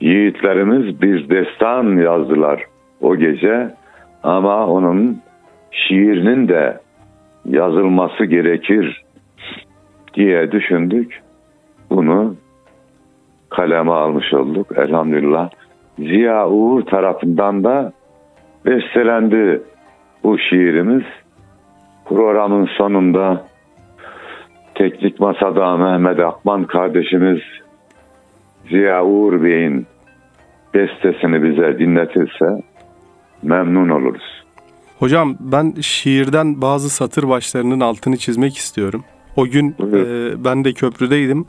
yiğitlerimiz 0.00 1.02
bir 1.02 1.28
destan 1.28 1.96
yazdılar 1.96 2.64
o 3.00 3.16
gece. 3.16 3.70
Ama 4.22 4.66
onun 4.66 5.18
şiirinin 5.70 6.48
de 6.48 6.78
yazılması 7.44 8.24
gerekir 8.24 9.04
diye 10.14 10.52
düşündük. 10.52 11.20
Bunu 11.90 12.34
kaleme 13.50 13.92
almış 13.92 14.34
olduk 14.34 14.66
elhamdülillah. 14.76 15.50
Ziya 15.98 16.48
Uğur 16.48 16.82
tarafından 16.82 17.64
da 17.64 17.92
bestelendi 18.66 19.62
bu 20.24 20.38
şiirimiz. 20.38 21.02
Programın 22.04 22.66
sonunda 22.66 23.44
teknik 24.74 25.20
masada 25.20 25.76
Mehmet 25.76 26.20
Akman 26.20 26.64
kardeşimiz 26.64 27.40
Ziya 28.70 29.04
Uğur 29.04 29.42
Bey'in 29.42 29.86
bestesini 30.74 31.42
bize 31.42 31.78
dinletirse 31.78 32.62
memnun 33.42 33.88
oluruz. 33.88 34.44
Hocam 34.98 35.36
ben 35.40 35.74
şiirden 35.80 36.62
bazı 36.62 36.90
satır 36.90 37.28
başlarının 37.28 37.80
altını 37.80 38.16
çizmek 38.16 38.56
istiyorum. 38.56 39.04
O 39.36 39.44
gün 39.44 39.70
e, 39.70 40.44
ben 40.44 40.64
de 40.64 40.72
köprüdeydim 40.72 41.46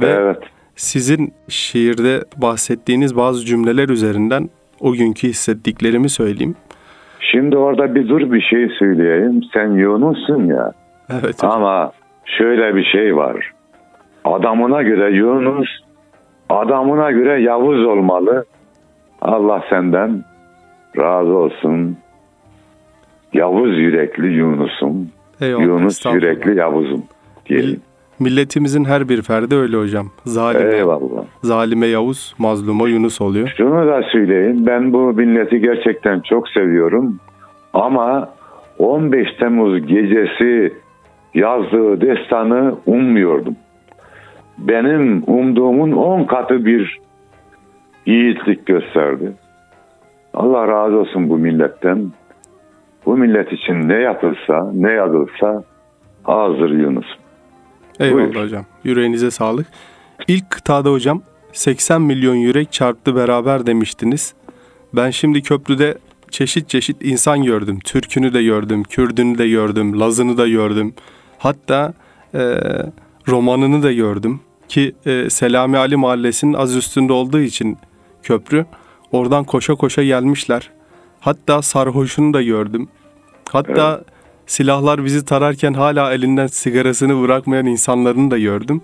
ve 0.00 0.06
evet. 0.06 0.38
sizin 0.76 1.34
şiirde 1.48 2.24
bahsettiğiniz 2.36 3.16
bazı 3.16 3.44
cümleler 3.46 3.88
üzerinden 3.88 4.48
o 4.80 4.92
günkü 4.92 5.28
hissettiklerimi 5.28 6.08
söyleyeyim. 6.08 6.54
Şimdi 7.20 7.56
orada 7.56 7.94
bir 7.94 8.08
dur 8.08 8.32
bir 8.32 8.40
şey 8.40 8.68
söyleyeyim. 8.78 9.40
Sen 9.52 9.70
Yunus'sun 9.70 10.46
ya. 10.46 10.72
Evet. 11.10 11.42
Hocam. 11.42 11.50
Ama 11.50 11.92
şöyle 12.24 12.76
bir 12.76 12.84
şey 12.84 13.16
var. 13.16 13.52
Adamına 14.24 14.82
göre 14.82 15.16
Yunus, 15.16 15.68
adamına 16.48 17.10
göre 17.10 17.42
Yavuz 17.42 17.84
olmalı. 17.86 18.44
Allah 19.22 19.64
senden 19.70 20.24
razı 20.98 21.32
olsun. 21.32 21.96
Yavuz 23.32 23.78
yürekli 23.78 24.26
Yunus'um. 24.26 25.08
Eyvallah, 25.40 25.62
Yunus 25.62 26.06
yürekli 26.06 26.56
Yavuz'um 26.58 27.02
diyelim. 27.46 27.80
Milletimizin 28.20 28.84
her 28.84 29.08
bir 29.08 29.22
ferdi 29.22 29.54
öyle 29.54 29.76
hocam. 29.76 30.06
Zalime, 30.24 30.74
Eyvallah. 30.74 31.24
Zalime 31.42 31.86
Yavuz, 31.86 32.34
mazluma 32.38 32.88
Yunus 32.88 33.20
oluyor. 33.20 33.54
Şunu 33.56 33.86
da 33.86 34.02
söyleyeyim. 34.12 34.66
Ben 34.66 34.92
bu 34.92 34.98
milleti 34.98 35.60
gerçekten 35.60 36.20
çok 36.20 36.48
seviyorum. 36.48 37.20
Ama 37.72 38.28
15 38.78 39.28
Temmuz 39.40 39.86
gecesi 39.86 40.74
yazdığı 41.34 42.00
destanı 42.00 42.74
ummuyordum. 42.86 43.56
Benim 44.58 45.22
umduğumun 45.26 45.92
10 45.92 46.24
katı 46.24 46.64
bir 46.64 47.00
yiğitlik 48.06 48.66
gösterdi. 48.66 49.32
Allah 50.34 50.68
razı 50.68 50.96
olsun 50.96 51.28
bu 51.28 51.38
milletten. 51.38 52.12
Bu 53.06 53.16
millet 53.16 53.52
için 53.52 53.88
ne 53.88 53.94
yapılsa, 53.94 54.70
ne 54.74 54.92
yazılsa 54.92 55.64
hazır 56.22 56.70
Yunus. 56.70 57.06
Eyvallah 58.00 58.34
Buyur. 58.34 58.44
hocam. 58.44 58.64
Yüreğinize 58.84 59.30
sağlık. 59.30 59.66
İlk 60.28 60.50
kıtada 60.50 60.90
hocam 60.92 61.22
80 61.52 62.02
milyon 62.02 62.34
yürek 62.34 62.72
çarptı 62.72 63.16
beraber 63.16 63.66
demiştiniz. 63.66 64.34
Ben 64.96 65.10
şimdi 65.10 65.42
köprüde 65.42 65.94
çeşit 66.30 66.68
çeşit 66.68 66.96
insan 67.04 67.42
gördüm. 67.42 67.78
Türkünü 67.84 68.34
de 68.34 68.42
gördüm, 68.42 68.82
Kürdünü 68.82 69.38
de 69.38 69.48
gördüm, 69.48 70.00
Lazını 70.00 70.38
da 70.38 70.48
gördüm. 70.48 70.94
Hatta 71.38 71.94
e, 72.34 72.40
romanını 73.28 73.82
da 73.82 73.92
gördüm. 73.92 74.40
Ki 74.68 74.94
e, 75.06 75.30
Selami 75.30 75.78
Ali 75.78 75.96
Mahallesi'nin 75.96 76.54
az 76.54 76.76
üstünde 76.76 77.12
olduğu 77.12 77.40
için 77.40 77.78
köprü. 78.22 78.66
Oradan 79.12 79.44
koşa 79.44 79.74
koşa 79.74 80.02
gelmişler. 80.02 80.70
Hatta 81.20 81.62
sarhoşunu 81.62 82.34
da 82.34 82.42
gördüm. 82.42 82.88
Hatta 83.52 83.94
evet. 83.96 84.06
silahlar 84.46 85.04
bizi 85.04 85.24
tararken 85.24 85.72
hala 85.72 86.12
elinden 86.12 86.46
sigarasını 86.46 87.22
bırakmayan 87.22 87.66
insanların 87.66 88.30
da 88.30 88.38
gördüm. 88.38 88.80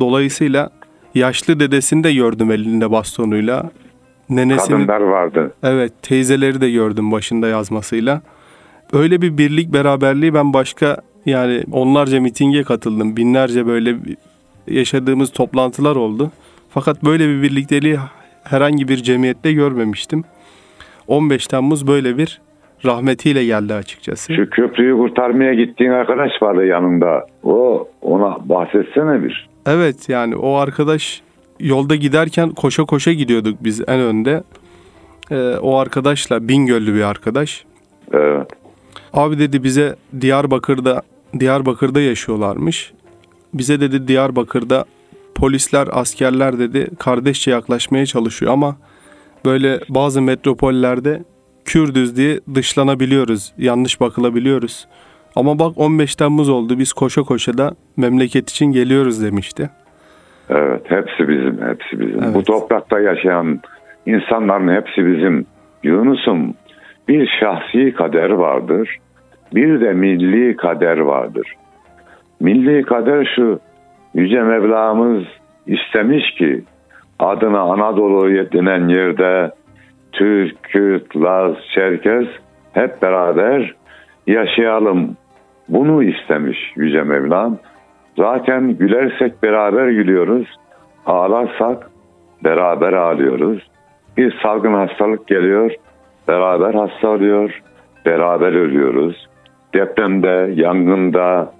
Dolayısıyla 0.00 0.70
yaşlı 1.14 1.60
dedesini 1.60 2.04
de 2.04 2.14
gördüm 2.14 2.50
elinde 2.50 2.90
bastonuyla. 2.90 3.70
Nenesini, 4.28 4.76
Kadınlar 4.76 5.00
vardı. 5.00 5.54
Evet 5.62 5.92
teyzeleri 6.02 6.60
de 6.60 6.70
gördüm 6.70 7.12
başında 7.12 7.48
yazmasıyla. 7.48 8.22
Öyle 8.92 9.22
bir 9.22 9.38
birlik 9.38 9.72
beraberliği 9.72 10.34
ben 10.34 10.52
başka 10.52 10.96
yani 11.26 11.64
onlarca 11.72 12.20
mitinge 12.20 12.62
katıldım. 12.62 13.16
Binlerce 13.16 13.66
böyle 13.66 13.96
yaşadığımız 14.68 15.32
toplantılar 15.32 15.96
oldu. 15.96 16.30
Fakat 16.70 17.04
böyle 17.04 17.28
bir 17.28 17.42
birlikteliği 17.42 17.98
herhangi 18.44 18.88
bir 18.88 18.96
cemiyette 18.96 19.52
görmemiştim. 19.52 20.24
15 21.08 21.46
Temmuz 21.46 21.86
böyle 21.86 22.18
bir 22.18 22.40
rahmetiyle 22.84 23.44
geldi 23.44 23.74
açıkçası. 23.74 24.34
Şu 24.34 24.50
köprüyü 24.50 24.96
kurtarmaya 24.96 25.54
gittiğin 25.54 25.90
arkadaş 25.90 26.30
vardı 26.42 26.66
yanında. 26.66 27.26
O 27.44 27.88
ona 28.02 28.48
bahsetsene 28.48 29.24
bir. 29.24 29.48
Evet 29.66 30.08
yani 30.08 30.36
o 30.36 30.54
arkadaş 30.54 31.22
yolda 31.60 31.94
giderken 31.94 32.50
koşa 32.50 32.84
koşa 32.84 33.12
gidiyorduk 33.12 33.64
biz 33.64 33.88
en 33.88 34.00
önde. 34.00 34.42
Ee, 35.30 35.56
o 35.62 35.76
arkadaşla 35.76 36.48
Bingöllü 36.48 36.94
bir 36.94 37.02
arkadaş. 37.02 37.64
Evet. 38.12 38.48
Abi 39.12 39.38
dedi 39.38 39.64
bize 39.64 39.94
Diyarbakır'da 40.20 41.02
Diyarbakır'da 41.40 42.00
yaşıyorlarmış. 42.00 42.92
Bize 43.54 43.80
dedi 43.80 44.08
Diyarbakır'da 44.08 44.84
polisler, 45.34 45.88
askerler 45.92 46.58
dedi 46.58 46.86
kardeşçe 46.98 47.50
yaklaşmaya 47.50 48.06
çalışıyor 48.06 48.52
ama 48.52 48.76
böyle 49.44 49.80
bazı 49.88 50.22
metropollerde 50.22 51.22
Kürdüz 51.66 52.16
diye 52.16 52.40
dışlanabiliyoruz, 52.54 53.52
yanlış 53.58 54.00
bakılabiliyoruz. 54.00 54.88
Ama 55.36 55.58
bak 55.58 55.72
15 55.76 56.16
Temmuz 56.16 56.48
oldu 56.48 56.78
biz 56.78 56.92
koşa 56.92 57.22
koşa 57.22 57.58
da 57.58 57.70
memleket 57.96 58.50
için 58.50 58.66
geliyoruz 58.66 59.24
demişti. 59.24 59.70
Evet 60.50 60.82
hepsi 60.84 61.28
bizim, 61.28 61.58
hepsi 61.68 62.00
bizim. 62.00 62.22
Evet. 62.22 62.34
Bu 62.34 62.42
toprakta 62.42 63.00
yaşayan 63.00 63.60
insanların 64.06 64.74
hepsi 64.74 65.06
bizim. 65.06 65.46
Yunus'um 65.82 66.54
bir 67.08 67.30
şahsi 67.40 67.94
kader 67.94 68.30
vardır, 68.30 68.98
bir 69.54 69.80
de 69.80 69.92
milli 69.92 70.56
kader 70.56 70.98
vardır. 70.98 71.54
Milli 72.40 72.82
kader 72.82 73.32
şu, 73.36 73.60
Yüce 74.14 74.42
Mevlamız 74.42 75.24
istemiş 75.66 76.30
ki 76.30 76.64
adına 77.18 77.60
Anadolu 77.60 78.28
denen 78.52 78.88
yerde 78.88 79.50
Türk, 80.12 80.62
Kürt, 80.62 81.16
Laz, 81.16 81.54
Çerkez 81.74 82.26
hep 82.72 83.02
beraber 83.02 83.74
yaşayalım. 84.26 85.16
Bunu 85.68 86.02
istemiş 86.02 86.72
Yüce 86.76 87.02
Mevlam. 87.02 87.58
Zaten 88.16 88.76
gülersek 88.76 89.42
beraber 89.42 89.88
gülüyoruz. 89.88 90.46
Ağlarsak 91.06 91.90
beraber 92.44 92.92
ağlıyoruz. 92.92 93.70
Bir 94.16 94.38
salgın 94.42 94.74
hastalık 94.74 95.26
geliyor, 95.26 95.72
beraber 96.28 96.74
hasta 96.74 97.08
oluyor, 97.08 97.62
beraber 98.06 98.52
ölüyoruz. 98.52 99.28
Depremde, 99.74 100.52
yangında, 100.54 101.52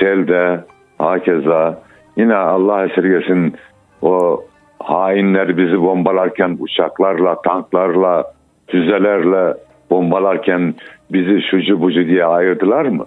selde, 0.00 0.60
hakeza 0.98 1.82
yine 2.16 2.34
Allah 2.34 2.86
esirgesin 2.86 3.54
o 4.02 4.44
hainler 4.78 5.56
bizi 5.56 5.82
bombalarken 5.82 6.56
uçaklarla, 6.60 7.42
tanklarla, 7.42 8.32
füzelerle 8.66 9.54
bombalarken 9.90 10.74
bizi 11.12 11.42
şucu 11.50 11.80
bucu 11.80 12.06
diye 12.06 12.24
ayırdılar 12.24 12.84
mı? 12.84 13.06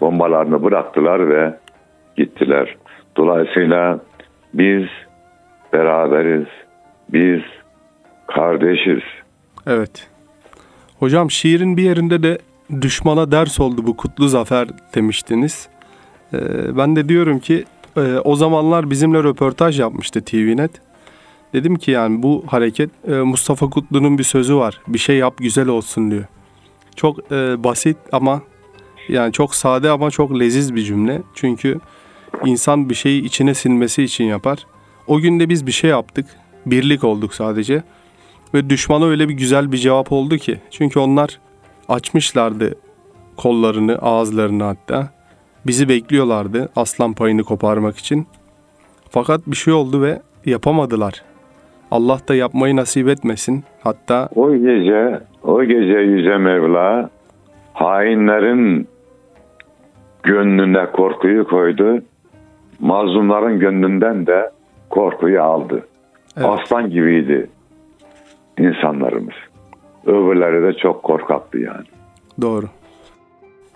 Bombalarını 0.00 0.64
bıraktılar 0.64 1.28
ve 1.28 1.54
gittiler. 2.16 2.76
Dolayısıyla 3.16 3.98
biz 4.54 4.84
beraberiz. 5.72 6.46
Biz 7.12 7.40
kardeşiz. 8.26 9.02
Evet. 9.66 10.10
Hocam 10.98 11.30
şiirin 11.30 11.76
bir 11.76 11.82
yerinde 11.82 12.22
de 12.22 12.38
düşmana 12.80 13.32
ders 13.32 13.60
oldu 13.60 13.86
bu 13.86 13.96
kutlu 13.96 14.28
zafer 14.28 14.68
demiştiniz. 14.94 15.68
Ee, 16.32 16.76
ben 16.76 16.96
de 16.96 17.08
diyorum 17.08 17.38
ki 17.38 17.64
e, 17.96 18.00
o 18.00 18.36
zamanlar 18.36 18.90
bizimle 18.90 19.22
röportaj 19.22 19.80
yapmıştı 19.80 20.24
TVNet. 20.24 20.70
Dedim 21.52 21.76
ki 21.76 21.90
yani 21.90 22.22
bu 22.22 22.44
hareket 22.46 22.90
e, 23.08 23.12
Mustafa 23.12 23.70
Kutlu'nun 23.70 24.18
bir 24.18 24.24
sözü 24.24 24.56
var. 24.56 24.80
Bir 24.88 24.98
şey 24.98 25.16
yap 25.16 25.34
güzel 25.38 25.68
olsun 25.68 26.10
diyor. 26.10 26.24
Çok 26.96 27.32
e, 27.32 27.64
basit 27.64 27.96
ama 28.12 28.42
yani 29.08 29.32
çok 29.32 29.54
sade 29.54 29.90
ama 29.90 30.10
çok 30.10 30.40
leziz 30.40 30.74
bir 30.74 30.82
cümle. 30.82 31.22
Çünkü 31.34 31.80
insan 32.44 32.90
bir 32.90 32.94
şeyi 32.94 33.24
içine 33.24 33.54
sinmesi 33.54 34.02
için 34.02 34.24
yapar. 34.24 34.66
O 35.06 35.20
günde 35.20 35.48
biz 35.48 35.66
bir 35.66 35.72
şey 35.72 35.90
yaptık. 35.90 36.26
Birlik 36.66 37.04
olduk 37.04 37.34
sadece. 37.34 37.82
Ve 38.54 38.70
düşmana 38.70 39.06
öyle 39.06 39.28
bir 39.28 39.34
güzel 39.34 39.72
bir 39.72 39.78
cevap 39.78 40.12
oldu 40.12 40.36
ki. 40.36 40.60
Çünkü 40.70 40.98
onlar 40.98 41.40
açmışlardı 41.88 42.74
kollarını, 43.36 43.98
ağızlarını 43.98 44.64
hatta. 44.64 45.13
Bizi 45.66 45.88
bekliyorlardı 45.88 46.68
aslan 46.76 47.12
payını 47.12 47.44
koparmak 47.44 47.96
için. 47.96 48.26
Fakat 49.10 49.40
bir 49.46 49.56
şey 49.56 49.74
oldu 49.74 50.02
ve 50.02 50.22
yapamadılar. 50.46 51.22
Allah 51.90 52.18
da 52.28 52.34
yapmayı 52.34 52.76
nasip 52.76 53.08
etmesin. 53.08 53.64
Hatta 53.82 54.28
O 54.34 54.54
gece, 54.56 55.20
o 55.42 55.64
gece 55.64 55.98
Yüce 55.98 56.36
Mevla 56.36 57.10
hainlerin 57.72 58.88
gönlüne 60.22 60.86
korkuyu 60.92 61.48
koydu. 61.48 62.02
Mazlumların 62.80 63.58
gönlünden 63.58 64.26
de 64.26 64.50
korkuyu 64.90 65.42
aldı. 65.42 65.86
Evet. 66.36 66.48
Aslan 66.48 66.90
gibiydi 66.90 67.50
insanlarımız. 68.58 69.34
Öbürleri 70.06 70.62
de 70.62 70.78
çok 70.78 71.02
korkaktı 71.02 71.58
yani. 71.58 71.86
Doğru. 72.40 72.66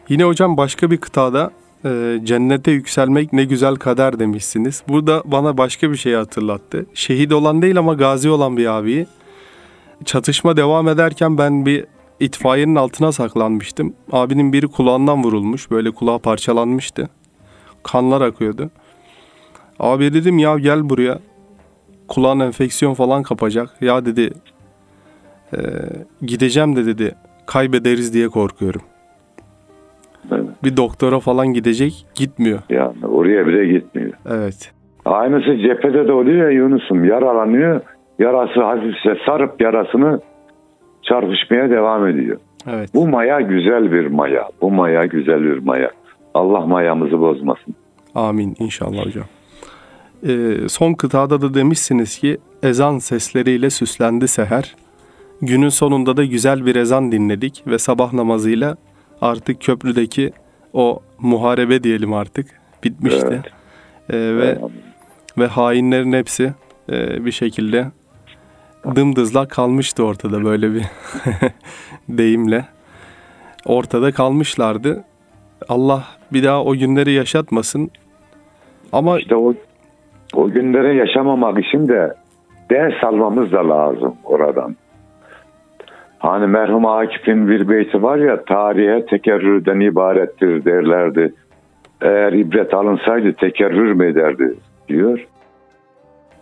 Yine 0.09 0.25
hocam 0.25 0.57
başka 0.57 0.91
bir 0.91 0.97
kıtada 0.97 1.51
e, 1.85 2.21
cennete 2.25 2.71
yükselmek 2.71 3.33
ne 3.33 3.45
güzel 3.45 3.77
kader 3.77 4.19
demişsiniz. 4.19 4.83
Burada 4.89 5.23
bana 5.25 5.59
başka 5.59 5.91
bir 5.91 5.97
şey 5.97 6.15
hatırlattı. 6.15 6.87
Şehit 6.95 7.33
olan 7.33 7.63
değil 7.63 7.79
ama 7.79 7.95
gazi 7.95 8.31
olan 8.31 8.57
bir 8.57 8.67
abiyi. 8.67 9.07
Çatışma 10.05 10.57
devam 10.57 10.89
ederken 10.89 11.39
ben 11.39 11.67
bir 11.67 11.85
itfaiyenin 12.21 12.75
altına 12.75 13.13
saklanmıştım. 13.13 13.95
Abinin 14.13 14.53
biri 14.53 14.69
kulağından 14.69 15.25
vurulmuş. 15.25 15.71
Böyle 15.71 15.91
kulağı 15.91 16.19
parçalanmıştı. 16.19 17.09
Kanlar 17.83 18.21
akıyordu. 18.21 18.71
Abi 19.79 20.15
dedim 20.15 20.39
ya 20.39 20.59
gel 20.59 20.91
buraya. 20.91 21.19
Kulağın 22.09 22.41
enfeksiyon 22.41 22.95
falan 22.95 23.23
kapacak. 23.23 23.77
Ya 23.81 24.05
dedi 24.05 24.31
e, 25.53 25.59
gideceğim 26.23 26.77
de 26.77 26.87
dedi 26.87 27.15
kaybederiz 27.47 28.15
diye 28.15 28.29
korkuyorum. 28.29 28.83
Evet. 30.33 30.65
Bir 30.65 30.77
doktora 30.77 31.21
falan 31.21 31.47
gidecek 31.53 32.07
gitmiyor. 32.15 32.59
Yani 32.71 33.07
oraya 33.07 33.47
bile 33.47 33.67
gitmiyor. 33.67 34.13
Evet. 34.31 34.73
Aynısı 35.05 35.57
cephede 35.59 36.09
de 36.09 36.13
oluyor 36.13 36.51
ya 36.51 36.51
Yunus'um. 36.51 37.05
Yaralanıyor. 37.05 37.81
Yarası 38.19 38.63
hafifse 38.63 39.17
sarıp 39.27 39.61
yarasını 39.61 40.21
çarpışmaya 41.03 41.71
devam 41.71 42.07
ediyor. 42.07 42.37
Evet. 42.71 42.91
Bu 42.95 43.09
maya 43.09 43.41
güzel 43.41 43.93
bir 43.93 44.07
maya. 44.07 44.49
Bu 44.61 44.71
maya 44.71 45.07
güzel 45.07 45.43
bir 45.43 45.59
maya. 45.59 45.91
Allah 46.35 46.67
mayamızı 46.67 47.21
bozmasın. 47.21 47.75
Amin 48.15 48.55
inşallah 48.59 49.07
hocam. 49.07 49.25
Ee, 50.27 50.69
son 50.69 50.95
kıtada 50.95 51.41
da 51.41 51.55
demişsiniz 51.55 52.19
ki 52.19 52.39
ezan 52.63 52.99
sesleriyle 52.99 53.71
süslendi 53.71 54.29
seher. 54.29 54.75
Günün 55.43 55.69
sonunda 55.69 56.17
da 56.17 56.25
güzel 56.25 56.67
bir 56.67 56.77
ezan 56.77 57.13
dinledik 57.13 57.63
ve 57.67 57.79
sabah 57.79 58.13
namazıyla 58.13 58.77
artık 59.21 59.61
köprüdeki 59.61 60.33
o 60.73 61.01
muharebe 61.19 61.83
diyelim 61.83 62.13
artık 62.13 62.47
bitmişti. 62.85 63.27
Evet. 63.29 63.53
Ee, 64.11 64.37
ve 64.37 64.59
ve 65.39 65.47
hainlerin 65.47 66.13
hepsi 66.13 66.53
e, 66.93 67.25
bir 67.25 67.33
şekilde 67.33 67.87
dımdızlak 68.95 69.51
kalmıştı 69.51 70.05
ortada 70.05 70.45
böyle 70.45 70.75
bir 70.75 70.83
deyimle. 72.09 72.65
Ortada 73.67 74.13
kalmışlardı. 74.13 75.05
Allah 75.69 76.05
bir 76.33 76.45
daha 76.45 76.65
o 76.65 76.75
günleri 76.75 77.13
yaşatmasın. 77.13 77.91
Ama 78.93 79.19
İşte 79.19 79.37
o, 79.37 79.55
o 80.35 80.51
günleri 80.51 80.97
yaşamamak 80.97 81.59
için 81.59 81.89
de 81.89 82.15
ders 82.71 83.05
almamız 83.05 83.53
da 83.53 83.69
lazım 83.69 84.17
oradan. 84.25 84.77
Hani 86.19 86.47
merhum 86.47 86.87
Akif'in 86.87 87.49
bir 87.49 87.69
beyti 87.69 88.03
var 88.03 88.19
ya 88.19 88.45
tarihe 88.45 89.07
tekerrürden 89.07 89.81
ibarettir 89.81 90.65
derlerdi. 90.65 91.35
Eğer 92.03 92.33
ibret 92.33 92.75
alınsaydı 92.75 93.33
tekerrür 93.33 93.93
mü 93.93 94.07
ederdi 94.07 94.55
diyor. 94.89 95.27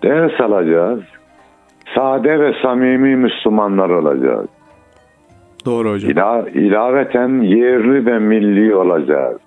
Ders 0.02 0.40
alacağız. 0.40 1.00
Sade 1.94 2.40
ve 2.40 2.52
samimi 2.62 3.16
Müslümanlar 3.16 3.90
olacağız. 3.90 4.46
doğru 5.66 5.90
hocam. 5.90 6.10
İla, 6.10 6.44
ilaveten 6.54 7.40
yerli 7.40 8.06
ve 8.06 8.18
milli 8.18 8.74
olacağız. 8.74 9.38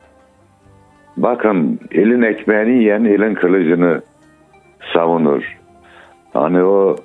Bakın 1.17 1.79
elin 1.91 2.21
ekmeğini 2.21 2.77
yiyen 2.83 3.03
elin 3.05 3.33
kılıcını 3.33 4.01
savunur. 4.93 5.57
Hani 6.33 6.63
o 6.63 6.95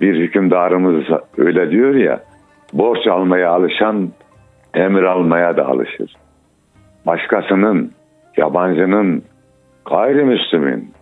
bir 0.00 0.14
hükümdarımız 0.14 1.04
öyle 1.38 1.70
diyor 1.70 1.94
ya 1.94 2.20
borç 2.72 3.06
almaya 3.06 3.50
alışan 3.50 4.10
emir 4.74 5.02
almaya 5.02 5.56
da 5.56 5.66
alışır. 5.66 6.16
Başkasının, 7.06 7.92
yabancının, 8.36 9.22
gayrimüslimin 9.90 10.92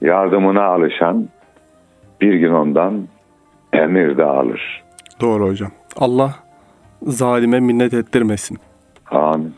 yardımına 0.00 0.64
alışan 0.64 1.28
bir 2.20 2.34
gün 2.34 2.52
ondan 2.52 3.08
emir 3.72 4.16
de 4.16 4.24
alır. 4.24 4.84
Doğru 5.20 5.46
hocam. 5.46 5.70
Allah 5.96 6.34
zalime 7.02 7.60
minnet 7.60 7.94
ettirmesin. 7.94 8.58
Amin. 9.10 9.54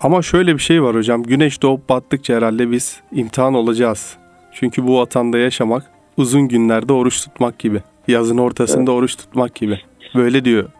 Ama 0.00 0.22
şöyle 0.22 0.54
bir 0.54 0.58
şey 0.58 0.82
var 0.82 0.94
hocam. 0.94 1.22
Güneş 1.22 1.62
doğup 1.62 1.88
battıkça 1.88 2.36
herhalde 2.36 2.70
biz 2.70 3.02
imtihan 3.12 3.54
olacağız. 3.54 4.18
Çünkü 4.52 4.86
bu 4.86 4.98
vatanda 4.98 5.38
yaşamak 5.38 5.82
uzun 6.20 6.48
günlerde 6.48 6.92
oruç 6.92 7.24
tutmak 7.24 7.58
gibi. 7.58 7.82
Yazın 8.08 8.38
ortasında 8.38 8.92
oruç 8.92 9.16
tutmak 9.16 9.54
gibi. 9.54 9.80
Böyle 10.14 10.44
diyor 10.44 10.70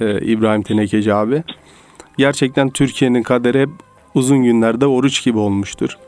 e, 0.00 0.20
İbrahim 0.20 0.62
Tenekeci 0.62 1.14
abi. 1.14 1.42
Gerçekten 2.18 2.70
Türkiye'nin 2.70 3.22
kaderi 3.22 3.60
hep 3.60 3.68
uzun 4.14 4.42
günlerde 4.42 4.86
oruç 4.86 5.24
gibi 5.24 5.38
olmuştur. 5.38 5.98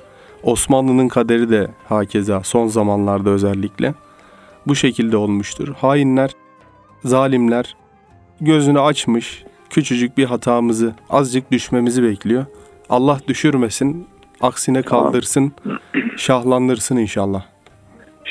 Osmanlı'nın 0.42 1.08
kaderi 1.08 1.50
de 1.50 1.68
hakeza 1.88 2.42
son 2.42 2.66
zamanlarda 2.66 3.30
özellikle 3.30 3.94
bu 4.66 4.74
şekilde 4.74 5.16
olmuştur. 5.16 5.68
Hainler, 5.78 6.30
zalimler 7.04 7.76
gözünü 8.40 8.80
açmış, 8.80 9.44
küçücük 9.70 10.18
bir 10.18 10.24
hatamızı, 10.24 10.94
azıcık 11.10 11.52
düşmemizi 11.52 12.02
bekliyor. 12.02 12.46
Allah 12.88 13.20
düşürmesin, 13.28 14.06
aksine 14.40 14.82
kaldırsın, 14.82 15.52
şahlandırsın 16.16 16.96
inşallah. 16.96 17.55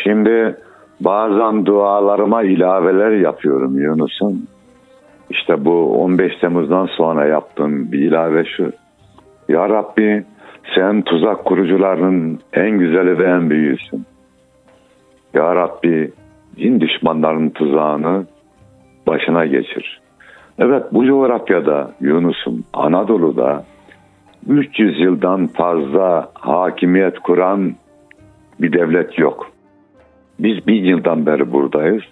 Şimdi 0.04 0.56
bazen 1.00 1.66
dualarıma 1.66 2.44
ilaveler 2.44 3.12
yapıyorum 3.12 3.80
Yunus'um. 3.80 4.48
İşte 5.30 5.66
bu 5.66 6.02
15 6.04 6.38
Temmuz'dan 6.42 6.86
sonra 6.86 7.26
yaptığım 7.26 7.92
bir 7.92 8.00
ilave 8.00 8.46
şu. 8.46 8.72
Ya 9.50 9.70
Rabbi 9.70 10.26
sen 10.76 11.02
tuzak 11.02 11.46
kurucularının 11.46 12.40
en 12.54 12.70
güzeli 12.70 13.20
ve 13.20 13.24
en 13.24 13.50
büyüğüsün. 13.50 14.06
Ya 15.34 15.56
Rabbi 15.56 16.12
din 16.58 16.82
düşmanlarının 16.82 17.50
tuzağını 17.50 18.26
başına 19.08 19.46
geçir. 19.46 20.02
Evet 20.60 20.84
bu 20.92 21.06
coğrafyada 21.06 21.92
Yunus'um 22.02 22.64
Anadolu'da 22.74 23.64
300 24.48 25.00
yıldan 25.00 25.48
fazla 25.48 26.30
hakimiyet 26.34 27.20
kuran 27.20 27.74
bir 28.60 28.74
devlet 28.74 29.20
yok. 29.20 29.55
Biz 30.40 30.68
bin 30.68 30.84
yıldan 30.84 31.26
beri 31.26 31.52
buradayız. 31.52 32.04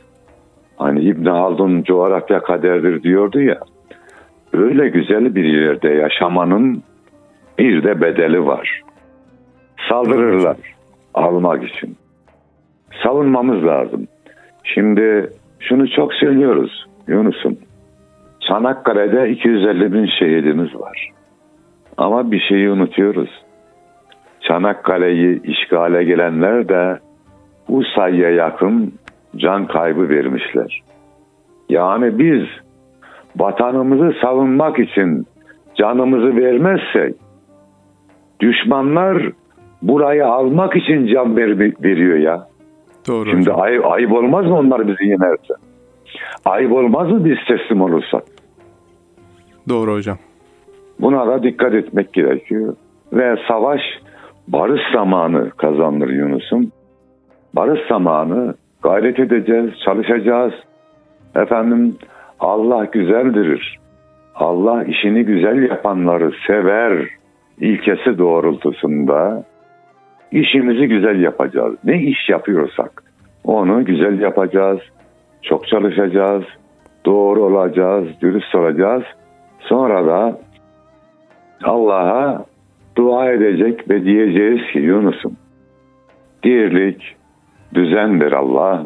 Hani 0.77 1.01
İbn 1.01 1.25
Haldun 1.25 1.83
coğrafya 1.83 2.43
kaderdir 2.43 3.03
diyordu 3.03 3.41
ya. 3.41 3.59
Öyle 4.53 4.89
güzel 4.89 5.35
bir 5.35 5.43
yerde 5.43 5.89
yaşamanın 5.89 6.83
bir 7.59 7.83
de 7.83 8.01
bedeli 8.01 8.45
var. 8.45 8.81
Saldırırlar 9.89 10.57
almak 11.13 11.63
için. 11.63 11.97
Savunmamız 13.03 13.65
lazım. 13.65 14.07
Şimdi 14.63 15.29
şunu 15.59 15.89
çok 15.91 16.13
söylüyoruz 16.13 16.85
Yunus'um. 17.07 17.57
Çanakkale'de 18.39 19.29
250 19.29 19.93
bin 19.93 20.05
şehidimiz 20.19 20.75
var. 20.75 21.09
Ama 21.97 22.31
bir 22.31 22.39
şeyi 22.39 22.69
unutuyoruz. 22.69 23.29
Çanakkale'yi 24.41 25.41
işgale 25.43 26.03
gelenler 26.03 26.69
de 26.69 26.99
bu 27.69 27.83
sayıya 27.95 28.29
yakın 28.29 28.93
can 29.35 29.67
kaybı 29.67 30.09
vermişler. 30.09 30.83
Yani 31.69 32.19
biz 32.19 32.43
vatanımızı 33.37 34.19
savunmak 34.21 34.79
için 34.79 35.25
canımızı 35.75 36.37
vermezsek 36.37 37.15
düşmanlar 38.39 39.31
burayı 39.81 40.25
almak 40.27 40.75
için 40.75 41.07
can 41.07 41.37
ver, 41.37 41.59
veriyor 41.59 42.17
ya. 42.17 42.47
Doğru 43.07 43.29
Şimdi 43.29 43.41
hocam. 43.41 43.61
ayıp, 43.61 43.85
ayıp 43.85 44.11
olmaz 44.11 44.45
mı 44.45 44.57
onlar 44.57 44.87
bizi 44.87 45.05
yenerse? 45.05 45.53
Ayıp 46.45 46.71
olmaz 46.71 47.11
mı 47.11 47.25
biz 47.25 47.37
teslim 47.47 47.81
olursak? 47.81 48.23
Doğru 49.69 49.93
hocam. 49.93 50.17
Buna 50.99 51.27
da 51.27 51.43
dikkat 51.43 51.73
etmek 51.73 52.13
gerekiyor. 52.13 52.75
Ve 53.13 53.35
savaş 53.47 53.81
barış 54.47 54.81
zamanı 54.93 55.49
kazanır 55.49 56.09
Yunus'um. 56.09 56.71
Barış 57.53 57.87
zamanı 57.89 58.53
gayret 58.83 59.19
edeceğiz, 59.19 59.69
çalışacağız. 59.85 60.53
Efendim 61.35 61.95
Allah 62.39 62.85
güzeldirir. 62.85 63.79
Allah 64.35 64.83
işini 64.83 65.23
güzel 65.23 65.69
yapanları 65.69 66.31
sever 66.47 67.07
ilkesi 67.59 68.17
doğrultusunda 68.17 69.43
işimizi 70.31 70.87
güzel 70.87 71.21
yapacağız. 71.21 71.75
Ne 71.83 72.01
iş 72.01 72.29
yapıyorsak 72.29 73.03
onu 73.43 73.85
güzel 73.85 74.19
yapacağız. 74.19 74.79
Çok 75.41 75.67
çalışacağız. 75.67 76.43
Doğru 77.05 77.43
olacağız, 77.43 78.07
dürüst 78.21 78.55
olacağız. 78.55 79.03
Sonra 79.59 80.05
da 80.05 80.39
Allah'a 81.63 82.45
dua 82.95 83.31
edecek 83.31 83.89
ve 83.89 84.03
diyeceğiz 84.03 84.61
ki 84.73 84.79
Yunus'um 84.79 85.37
dirlik 86.43 87.15
düzendir 87.73 88.31
Allah. 88.31 88.83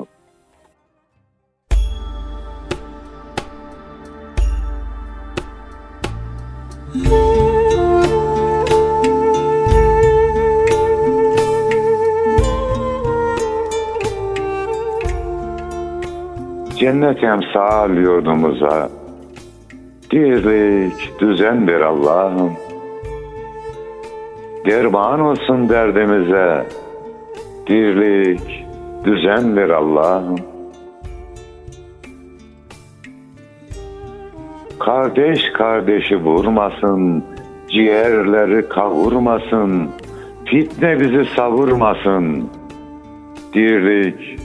Cennet 16.79 17.23
emsal 17.23 17.97
yurdumuza 17.97 18.89
dirlik 20.11 21.19
düzendir 21.19 21.81
Allah'ım. 21.81 22.53
Derman 24.65 25.19
olsun 25.19 25.69
derdimize 25.69 26.65
dirlik 27.67 28.66
düzendir 29.07 29.69
Allah'ım. 29.69 30.35
Kardeş 34.79 35.39
kardeşi 35.53 36.17
vurmasın, 36.17 37.23
ciğerleri 37.69 38.69
kavurmasın, 38.69 39.89
fitne 40.45 40.99
bizi 40.99 41.25
savurmasın. 41.35 42.49
Dirlik 43.53 44.39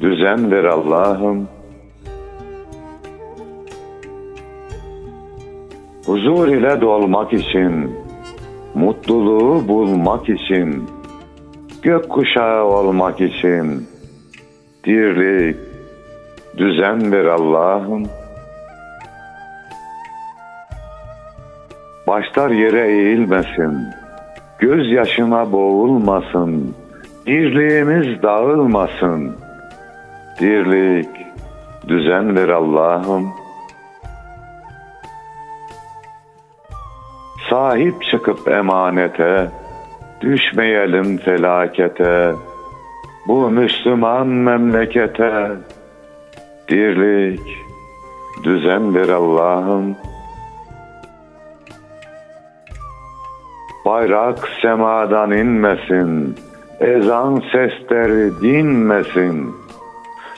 düzendir 0.00 0.64
Allah'ım. 0.64 1.48
Huzur 6.06 6.48
ile 6.48 6.80
dolmak 6.80 7.32
için, 7.32 7.90
mutluluğu 8.74 9.68
bulmak 9.68 10.28
için, 10.28 10.84
gökkuşağı 11.82 12.64
olmak 12.64 13.20
için, 13.20 13.88
dirlik, 14.88 15.56
düzendir 16.56 17.24
Allah'ım. 17.24 18.06
Başlar 22.06 22.50
yere 22.50 22.88
eğilmesin, 22.88 23.78
gözyaşına 24.58 25.52
boğulmasın, 25.52 26.74
dirliğimiz 27.26 28.22
dağılmasın. 28.22 29.36
Dirlik, 30.40 31.10
düzendir 31.88 32.48
Allah'ım. 32.48 33.28
Sahip 37.50 38.02
çıkıp 38.10 38.48
emanete, 38.48 39.48
düşmeyelim 40.20 41.18
felakete. 41.18 42.32
Bu 43.28 43.50
Müslüman 43.50 44.26
memlekete, 44.26 45.50
dirlik, 46.68 47.58
düzendir 48.44 49.08
Allah'ım. 49.08 49.96
Bayrak 53.84 54.48
semadan 54.62 55.30
inmesin, 55.30 56.36
ezan 56.80 57.42
sesleri 57.52 58.40
dinmesin, 58.42 59.54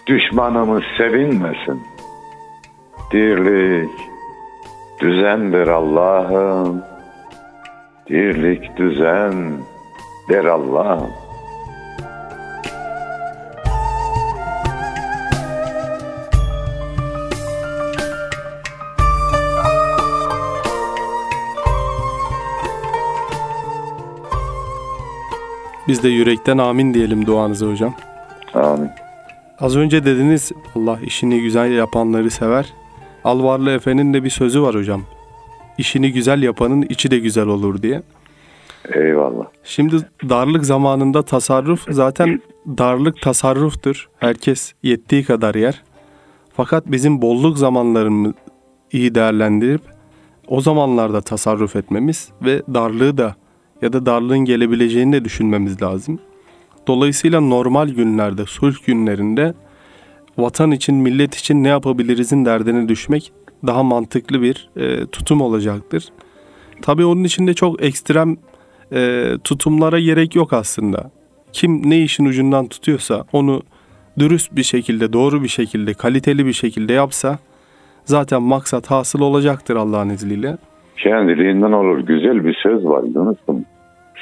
düşmanımız 0.07 0.85
sevinmesin. 0.99 1.83
Dirlik, 3.13 3.99
düzendir 5.01 5.67
Allah'ım, 5.67 6.83
dirlik 8.09 8.77
düzen 8.77 9.35
der 10.29 10.45
Allah'ım. 10.45 11.20
Biz 25.91 26.03
de 26.03 26.09
yürekten 26.09 26.59
amin 26.59 26.95
diyelim 26.95 27.27
duanıza 27.27 27.67
hocam. 27.67 27.95
Amin. 28.55 28.91
Az 29.59 29.77
önce 29.77 30.05
dediniz 30.05 30.53
Allah 30.77 30.99
işini 31.07 31.41
güzel 31.41 31.73
yapanları 31.73 32.31
sever. 32.31 32.73
Alvarlı 33.25 33.71
Efe'nin 33.71 34.15
de 34.15 34.25
bir 34.25 34.31
sözü 34.31 34.63
var 34.63 34.75
hocam. 34.75 35.03
İşini 35.79 36.13
güzel 36.13 36.43
yapanın 36.43 36.83
içi 36.83 37.11
de 37.11 37.19
güzel 37.19 37.47
olur 37.47 37.83
diye. 37.83 38.03
Eyvallah. 38.95 39.45
Şimdi 39.65 39.97
darlık 40.29 40.65
zamanında 40.65 41.23
tasarruf 41.23 41.87
zaten 41.89 42.43
darlık 42.67 43.23
tasarruftur. 43.23 44.09
Herkes 44.19 44.73
yettiği 44.83 45.25
kadar 45.25 45.55
yer. 45.55 45.83
Fakat 46.53 46.87
bizim 46.87 47.23
bolluk 47.23 47.59
zamanlarımızı 47.59 48.35
iyi 48.93 49.15
değerlendirip 49.15 49.83
o 50.49 50.61
zamanlarda 50.61 51.21
tasarruf 51.21 51.77
etmemiz 51.77 52.29
ve 52.43 52.63
darlığı 52.75 53.19
da 53.19 53.35
ya 53.83 53.93
da 53.93 54.07
darlığın 54.07 54.39
gelebileceğini 54.39 55.13
de 55.13 55.25
düşünmemiz 55.25 55.83
lazım. 55.83 56.19
Dolayısıyla 56.87 57.41
normal 57.41 57.89
günlerde, 57.89 58.47
sulh 58.47 58.75
günlerinde 58.87 59.55
vatan 60.39 60.71
için, 60.71 60.95
millet 60.95 61.35
için 61.35 61.65
ne 61.65 61.69
yapabilirizin 61.69 62.45
derdine 62.45 62.89
düşmek 62.89 63.33
daha 63.67 63.83
mantıklı 63.83 64.43
bir 64.43 64.71
e, 64.77 65.07
tutum 65.07 65.41
olacaktır. 65.41 66.05
Tabii 66.83 67.05
onun 67.05 67.25
için 67.25 67.47
de 67.47 67.55
çok 67.55 67.83
ekstrem 67.83 68.37
e, 68.93 69.33
tutumlara 69.45 70.01
gerek 70.01 70.37
yok 70.37 70.53
aslında. 70.53 71.11
Kim 71.53 71.91
ne 71.91 71.99
işin 71.99 72.25
ucundan 72.25 72.67
tutuyorsa 72.67 73.25
onu 73.33 73.63
dürüst 74.19 74.57
bir 74.57 74.63
şekilde, 74.63 75.13
doğru 75.13 75.43
bir 75.43 75.49
şekilde, 75.49 75.95
kaliteli 75.95 76.47
bir 76.47 76.53
şekilde 76.53 76.93
yapsa 76.93 77.39
zaten 78.05 78.43
maksat 78.43 78.91
hasıl 78.91 79.21
olacaktır 79.21 79.77
Allah'ın 79.77 80.09
izniyle. 80.09 80.57
Kendiliğinden 80.97 81.73
olur. 81.73 81.99
Güzel 81.99 82.45
bir 82.45 82.55
söz 82.63 82.85
var 82.85 83.03
Yunus'um. 83.03 83.65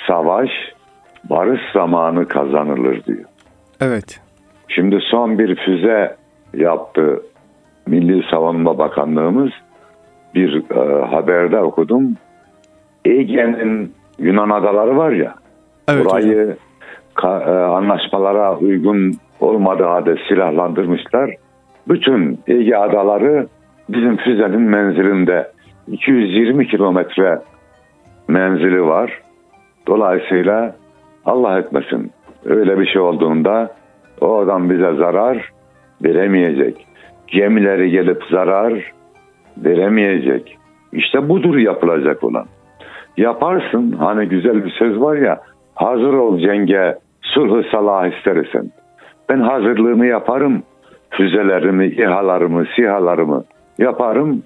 Savaş 0.07 0.51
barış 1.25 1.61
zamanı 1.73 2.29
kazanılır 2.29 3.05
diyor. 3.05 3.25
Evet, 3.81 4.21
Şimdi 4.69 4.99
son 5.11 5.39
bir 5.39 5.57
füze 5.57 6.17
yaptı 6.55 7.23
Milli 7.87 8.23
Savunma 8.31 8.79
Bakanlığımız 8.79 9.51
bir 10.35 10.63
e, 10.77 11.05
haberde 11.07 11.59
okudum. 11.59 12.17
Ege'nin 13.05 13.93
Yunan 14.19 14.51
adaları 14.51 14.97
var 14.97 15.11
ya. 15.13 15.35
Evet 15.89 16.05
hocam. 16.05 16.21
burayı 16.23 16.57
ka- 17.15 17.45
e, 17.45 17.65
anlaşmalara 17.67 18.57
uygun 18.59 19.13
olmadığı 19.41 19.85
halde 19.85 20.17
silahlandırmışlar. 20.29 21.31
Bütün 21.89 22.41
Ege 22.47 22.77
adaları 22.77 23.47
bizim 23.89 24.17
füzenin 24.17 24.61
menzilinde 24.61 25.53
220 25.89 26.67
kilometre 26.69 27.39
menzili 28.29 28.85
var. 28.85 29.21
Dolayısıyla 29.89 30.75
Allah 31.25 31.59
etmesin 31.59 32.11
öyle 32.45 32.79
bir 32.79 32.87
şey 32.87 33.03
olduğunda 33.03 33.71
o 34.21 34.39
adam 34.39 34.71
bize 34.71 34.95
zarar 34.95 35.53
veremeyecek. 36.05 36.87
Gemileri 37.27 37.91
gelip 37.91 38.23
zarar 38.31 38.93
veremeyecek. 39.57 40.59
İşte 40.93 41.29
budur 41.29 41.57
yapılacak 41.57 42.25
olan. 42.25 42.47
Yaparsın 43.17 43.93
hani 43.93 44.29
güzel 44.29 44.65
bir 44.65 44.71
söz 44.71 45.01
var 45.01 45.17
ya 45.17 45.41
hazır 45.75 46.13
ol 46.13 46.39
cenge 46.39 46.99
sulhu 47.23 47.63
salah 47.63 48.07
istersen. 48.07 48.71
Ben 49.29 49.41
hazırlığımı 49.41 50.07
yaparım. 50.07 50.63
Füzelerimi, 51.11 51.87
İHA'larımı, 51.87 52.67
SİHA'larımı 52.77 53.45
yaparım. 53.79 54.43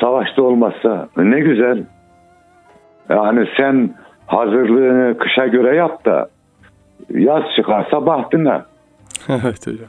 Savaşta 0.00 0.42
olmazsa 0.42 1.08
ne 1.16 1.40
güzel. 1.40 1.84
Yani 3.10 3.48
sen 3.56 3.90
hazırlığını 4.26 5.18
kışa 5.18 5.46
göre 5.46 5.76
yap 5.76 6.04
da 6.04 6.28
yaz 7.10 7.42
çıkarsa 7.56 8.06
bahtına. 8.06 8.66
evet 9.28 9.66
hocam. 9.66 9.88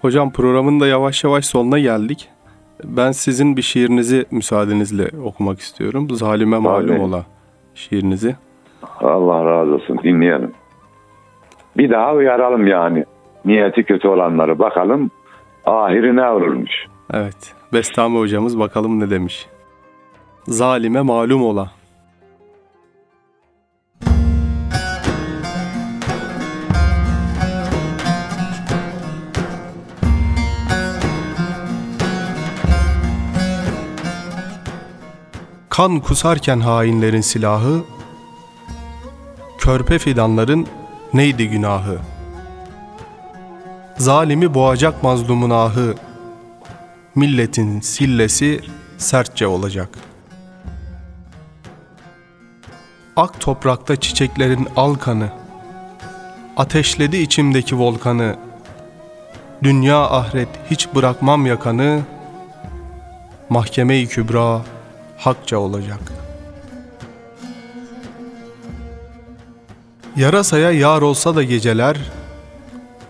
Hocam 0.00 0.32
programın 0.32 0.80
da 0.80 0.86
yavaş 0.86 1.24
yavaş 1.24 1.44
sonuna 1.44 1.78
geldik. 1.78 2.28
Ben 2.84 3.12
sizin 3.12 3.56
bir 3.56 3.62
şiirinizi 3.62 4.24
müsaadenizle 4.30 5.08
okumak 5.24 5.60
istiyorum. 5.60 6.10
Zalime 6.10 6.58
malum 6.58 7.00
ola 7.00 7.22
şiirinizi. 7.74 8.36
Allah 9.00 9.44
razı 9.44 9.74
olsun 9.74 9.98
dinleyelim. 10.02 10.52
Bir 11.76 11.90
daha 11.90 12.14
uyaralım 12.14 12.66
yani. 12.66 13.04
Niyeti 13.44 13.84
kötü 13.84 14.08
olanları 14.08 14.58
bakalım. 14.58 15.10
Ahiri 15.64 16.16
ne 16.16 16.28
olurmuş. 16.28 16.70
Evet. 17.14 17.54
Bestami 17.72 18.18
hocamız 18.18 18.58
bakalım 18.58 19.00
ne 19.00 19.10
demiş. 19.10 19.46
Zalime 20.46 21.00
malum 21.00 21.44
ola. 21.44 21.70
Kan 35.76 36.00
kusarken 36.00 36.60
hainlerin 36.60 37.20
silahı, 37.20 37.84
körpe 39.58 39.98
fidanların 39.98 40.66
neydi 41.14 41.48
günahı? 41.48 41.98
Zalimi 43.96 44.54
boğacak 44.54 45.02
mazlumun 45.02 45.50
ahı, 45.50 45.94
milletin 47.14 47.80
sillesi 47.80 48.60
sertçe 48.98 49.46
olacak. 49.46 49.88
Ak 53.16 53.40
toprakta 53.40 53.96
çiçeklerin 53.96 54.68
al 54.76 54.94
kanı, 54.94 55.28
ateşledi 56.56 57.16
içimdeki 57.16 57.78
volkanı, 57.78 58.36
dünya 59.62 60.10
ahiret 60.10 60.48
hiç 60.70 60.88
bırakmam 60.94 61.46
yakanı, 61.46 62.00
mahkeme-i 63.48 64.06
kübra 64.06 64.62
hakça 65.18 65.58
olacak. 65.58 66.00
Yarasaya 70.16 70.70
yar 70.70 71.02
olsa 71.02 71.36
da 71.36 71.42
geceler, 71.42 71.96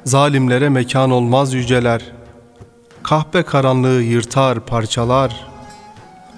zalimlere 0.05 0.69
mekan 0.69 1.11
olmaz 1.11 1.55
yüceler, 1.55 2.03
kahpe 3.03 3.43
karanlığı 3.43 4.03
yırtar 4.03 4.61
parçalar, 4.61 5.47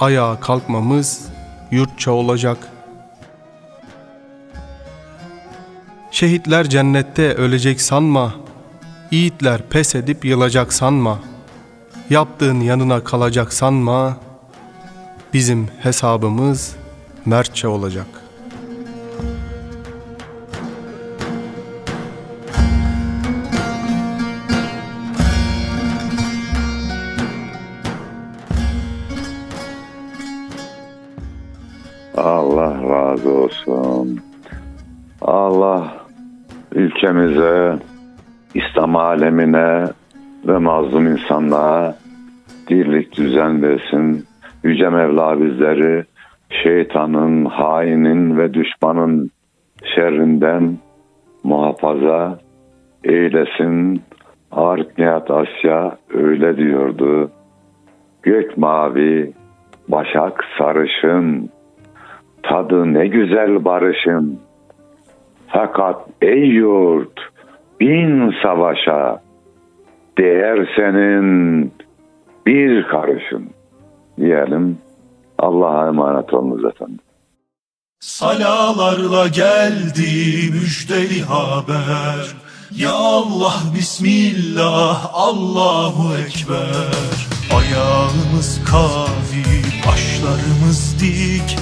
ayağa 0.01 0.41
kalkmamız 0.41 1.29
yurtça 1.71 2.11
olacak. 2.11 2.59
Şehitler 6.11 6.69
cennette 6.69 7.35
ölecek 7.35 7.81
sanma, 7.81 8.35
yiğitler 9.11 9.63
pes 9.63 9.95
edip 9.95 10.25
yılacak 10.25 10.73
sanma, 10.73 11.19
yaptığın 12.11 12.61
yanına 12.61 13.05
kalacak 13.05 13.53
sanma, 13.53 14.17
bizim 15.33 15.67
hesabımız 15.83 16.77
mertçe 17.27 17.69
olacak. 17.69 18.07
Allah 32.17 32.75
razı 32.91 33.31
olsun. 33.31 34.21
Allah 35.21 35.97
ülkemize, 36.73 37.79
İslam 38.55 38.97
alemine 38.97 39.85
ve 40.47 40.59
mazlum 40.59 41.07
insanlığa 41.07 41.97
dirlik 42.69 43.17
düzen 43.17 43.63
versin. 43.63 44.27
Yüce 44.63 44.89
Mevla 44.89 45.41
bizleri 45.41 46.05
şeytanın, 46.51 47.45
hainin 47.45 48.39
ve 48.39 48.55
düşmanın 48.55 49.31
şerrinden 49.95 50.79
muhafaza 51.45 52.39
eylesin. 53.05 54.03
Arif 54.53 54.99
Nihat 54.99 55.31
Asya 55.31 55.99
öyle 56.15 56.57
diyordu. 56.57 57.31
Gök 58.23 58.59
mavi, 58.59 59.33
başak 59.89 60.45
sarışın, 60.59 61.49
tadı 62.43 62.95
ne 62.95 63.07
güzel 63.07 63.65
barışın. 63.65 64.41
Fakat 65.47 65.97
ey 66.23 66.49
yurt 66.49 67.21
bin 67.81 68.35
savaşa 68.43 69.21
değer 70.19 70.69
senin 70.77 71.73
bir 72.47 72.83
karışın 72.83 73.58
diyelim. 74.19 74.79
Allah'a 75.39 75.89
emanet 75.89 76.35
olunuz 76.35 76.65
efendim. 76.65 76.99
Salalarla 78.01 79.29
geldi 79.29 80.51
müjdeli 80.53 81.23
haber 81.23 82.37
Ya 82.77 82.93
Allah 82.93 83.55
Bismillah 83.75 85.11
Allahu 85.13 86.17
Ekber 86.17 87.29
Ayağımız 87.57 88.61
kavi 88.71 89.45
başlarımız 89.87 90.97
dik 91.01 91.59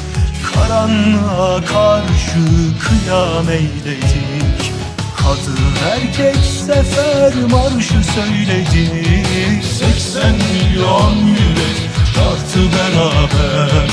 Karanlığa 0.55 1.65
karşı 1.65 2.45
kıyam 2.81 3.49
eyledik 3.49 4.73
Kadın 5.17 5.59
erkek 5.93 6.37
sefer 6.37 7.33
marşı 7.51 8.03
söyledik 8.13 9.65
80 9.65 10.33
milyon 10.33 11.17
yürek 11.27 11.96
çarptı 12.17 12.61
beraber. 12.61 13.89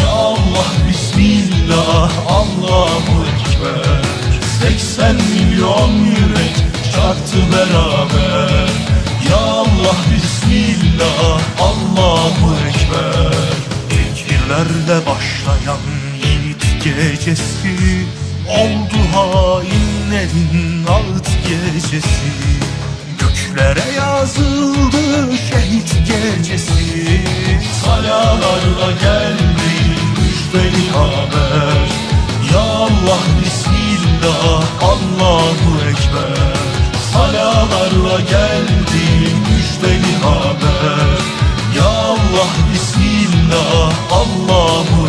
Ya 0.00 0.08
Allah 0.08 0.66
Bismillah 0.88 2.10
Allahu 2.28 3.24
Ekber. 3.36 4.04
80 4.60 5.14
milyon 5.14 5.90
yürek 5.90 6.56
çarptı 6.94 7.38
beraber. 7.52 8.68
Ya 9.30 9.36
Allah 9.36 9.96
Bismillah 10.14 11.40
Allahu 11.60 12.56
Ekber. 12.68 13.32
Tekbirlerle 13.90 15.06
başlayan 15.06 15.80
yiğit 16.24 16.84
gecesi 16.84 18.06
Oldu 18.48 18.98
hainlerin 19.12 20.86
ağıt 20.86 21.28
gecesi 21.48 22.32
Göklere 23.36 23.92
yazıldı 23.96 25.36
şehit 25.50 25.96
gecesi. 26.06 26.72
Salalarla 27.84 28.90
geldi 29.02 29.72
müjdeli 30.16 30.90
haber 30.90 31.88
Ya 32.52 32.60
Allah 32.60 33.22
Bismillah 33.44 34.64
Allahu 34.82 35.88
Ekber. 35.88 36.56
Salalarla 37.12 38.20
geldi 38.20 39.34
müjdeli 39.48 40.16
haber 40.22 41.18
Ya 41.76 41.88
Allah 41.88 42.50
Bismillah 42.72 43.92
Allahu 44.10 45.05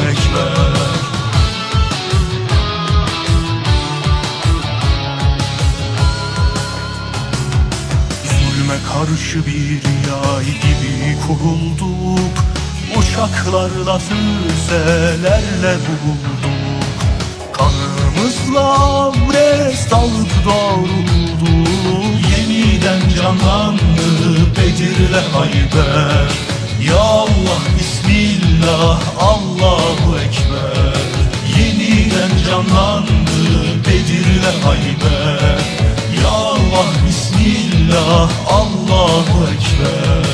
karşı 8.98 9.46
bir 9.46 9.82
ya 10.10 10.42
gibi 10.42 11.18
kurulduk. 11.28 12.36
Uçaklarla 12.98 14.00
füzelerle 14.00 15.76
vurulduk. 15.76 16.84
Kanımızla 17.54 18.80
abdest 19.04 19.94
alıp 19.94 20.32
doğrulduk. 20.46 21.68
Yeniden 22.38 23.10
canlandı 23.16 24.56
Bedir'le 24.58 25.22
Hayber. 25.34 26.30
Ya 26.88 27.00
Allah 27.00 27.62
Bismillah 27.80 29.00
Allahu 29.20 30.18
Ekber. 30.18 30.98
Yeniden 31.60 32.32
canlandı 32.48 33.86
Bedir'le 33.86 34.64
Hayber 34.64 35.97
Allah 36.68 36.92
Bismillah 37.08 38.30
Allahu 38.48 39.48
Ekber. 39.54 40.26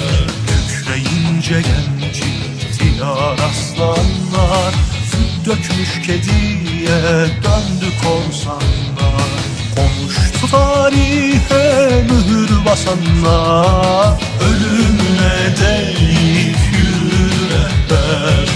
Kükreyince 0.67 1.61
genci 1.61 2.29
ihtiyar 2.57 3.37
aslanlar 3.49 4.73
Süt 5.11 5.45
dökmüş 5.45 6.01
kediye 6.05 7.01
döndü 7.43 7.89
korsanlar 8.03 9.29
Konuştu 9.75 10.47
tarihe 10.51 12.03
mühür 12.03 12.65
basanlar 12.65 14.21
Ölümüne 14.41 15.57
deyip 15.61 16.57
yürü 16.73 17.49
rehber 17.49 18.47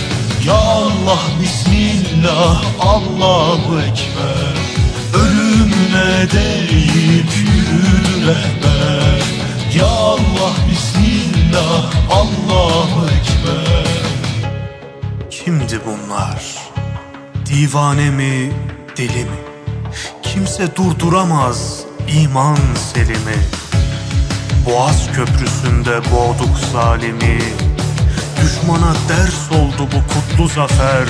Ya 0.45 0.53
Allah 0.53 1.19
Bismillah 1.41 2.61
Allahu 2.79 3.79
Ekber 3.79 4.56
Ölümüne 5.87 6.31
deyip 6.31 7.37
yürü 7.37 8.27
rehber 8.27 9.21
Ya 9.75 9.85
Allah 9.85 10.53
Bismillah 10.71 11.91
Allahu 12.11 13.05
Ekber. 13.05 13.87
Kimdi 15.29 15.79
bunlar? 15.85 16.43
Divane 17.45 18.09
mi, 18.09 18.51
deli 18.97 19.23
mi? 19.25 19.37
Kimse 20.23 20.75
durduramaz 20.75 21.79
iman 22.21 22.57
selimi. 22.93 23.39
Boğaz 24.65 25.07
köprüsünde 25.15 26.11
boğduk 26.11 26.59
zalimi. 26.73 27.39
Düşmana 28.41 28.93
ders 29.09 29.51
oldu 29.51 29.89
bu 29.93 30.13
kutlu 30.13 30.47
zafer. 30.47 31.07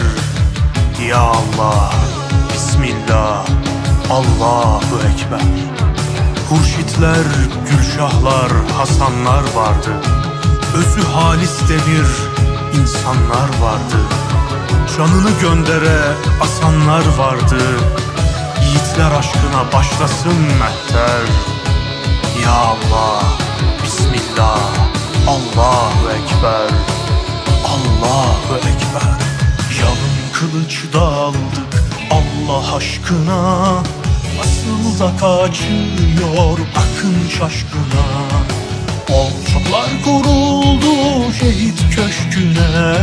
Ya 1.10 1.20
Allah, 1.20 1.94
Bismillah, 2.54 3.46
Allahu 4.12 4.96
Ekber. 5.14 5.42
Hurşitler, 6.50 7.26
Gülşahlar, 7.70 8.52
Hasanlar 8.78 9.44
vardı. 9.56 9.92
Özü 10.76 11.08
halis 11.08 11.70
demir 11.70 12.08
insanlar 12.80 13.50
vardı. 13.62 14.00
Canını 14.98 15.30
göndere 15.42 16.00
asanlar 16.42 17.04
vardı. 17.18 17.60
Yiğitler 18.62 19.12
aşkına 19.20 19.74
başlasın 19.74 20.40
mehter. 20.40 21.28
Ya 22.44 22.52
Allah, 22.52 23.24
Bismillah, 23.84 24.60
Allahu 25.28 26.12
Ekber. 26.12 26.72
Allahu 27.66 28.56
Ekber. 28.58 29.18
Yalın 29.80 30.18
kılıç 30.34 30.84
daldık 30.94 31.67
Allah 32.12 32.76
aşkına. 32.76 33.84
Nasıl 34.38 35.00
da 35.00 35.12
kaçıyor 35.18 36.60
akın 36.76 37.30
şaşkına. 37.30 38.08
Orçaklar 39.10 39.90
kuruldu 40.06 41.34
şehit 41.40 41.80
köşküne. 41.96 42.96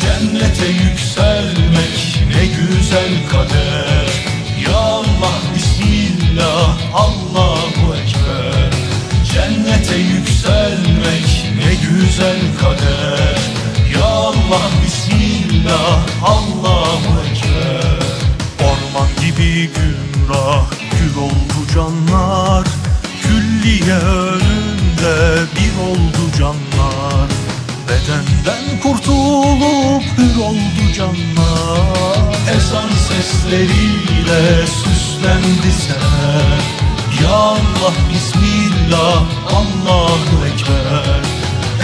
Cennete 0.00 0.66
yükselmek 0.66 2.24
ne 2.34 2.46
güzel 2.46 3.28
kader. 3.30 4.06
Ya 4.68 4.76
Allah 4.76 5.38
Bismillah 5.54 6.76
Allahu 6.94 7.94
Ekber. 7.94 8.72
Cennete 9.32 9.96
yükselmek 9.96 11.52
ne 11.56 11.74
güzel 11.74 12.40
kader. 12.60 13.38
Ya 13.94 14.04
Allah 14.04 14.70
Bismillah 14.84 16.00
Allahu 16.22 17.20
Ekber 17.20 17.25
gibi 19.26 19.70
gümrah 19.74 20.64
gül 20.90 21.22
oldu 21.22 21.60
canlar. 21.74 22.66
Külliye 23.22 23.96
önünde 23.96 25.42
bir 25.56 25.88
oldu 25.88 26.22
canlar. 26.38 27.28
Bedenden 27.88 28.80
kurtulup 28.82 30.02
hür 30.18 30.42
oldu 30.42 30.92
canlar. 30.96 32.34
Ezan 32.56 32.90
sesleriyle 33.08 34.66
süslendi 34.66 35.72
seher. 35.86 36.62
Ya 37.22 37.36
Allah 37.36 37.94
Bismillah 38.12 39.22
Allahu 39.46 40.46
Ekber. 40.46 41.22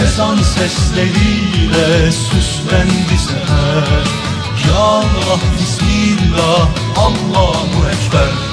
Ezan 0.05 0.37
sesleriyle 0.37 2.11
süslendi 2.11 3.17
seher 3.27 4.32
ya 4.67 4.79
Allah, 5.03 5.39
Bismillah, 5.57 6.69
Allahu 6.95 7.77
Ekber. 7.91 8.52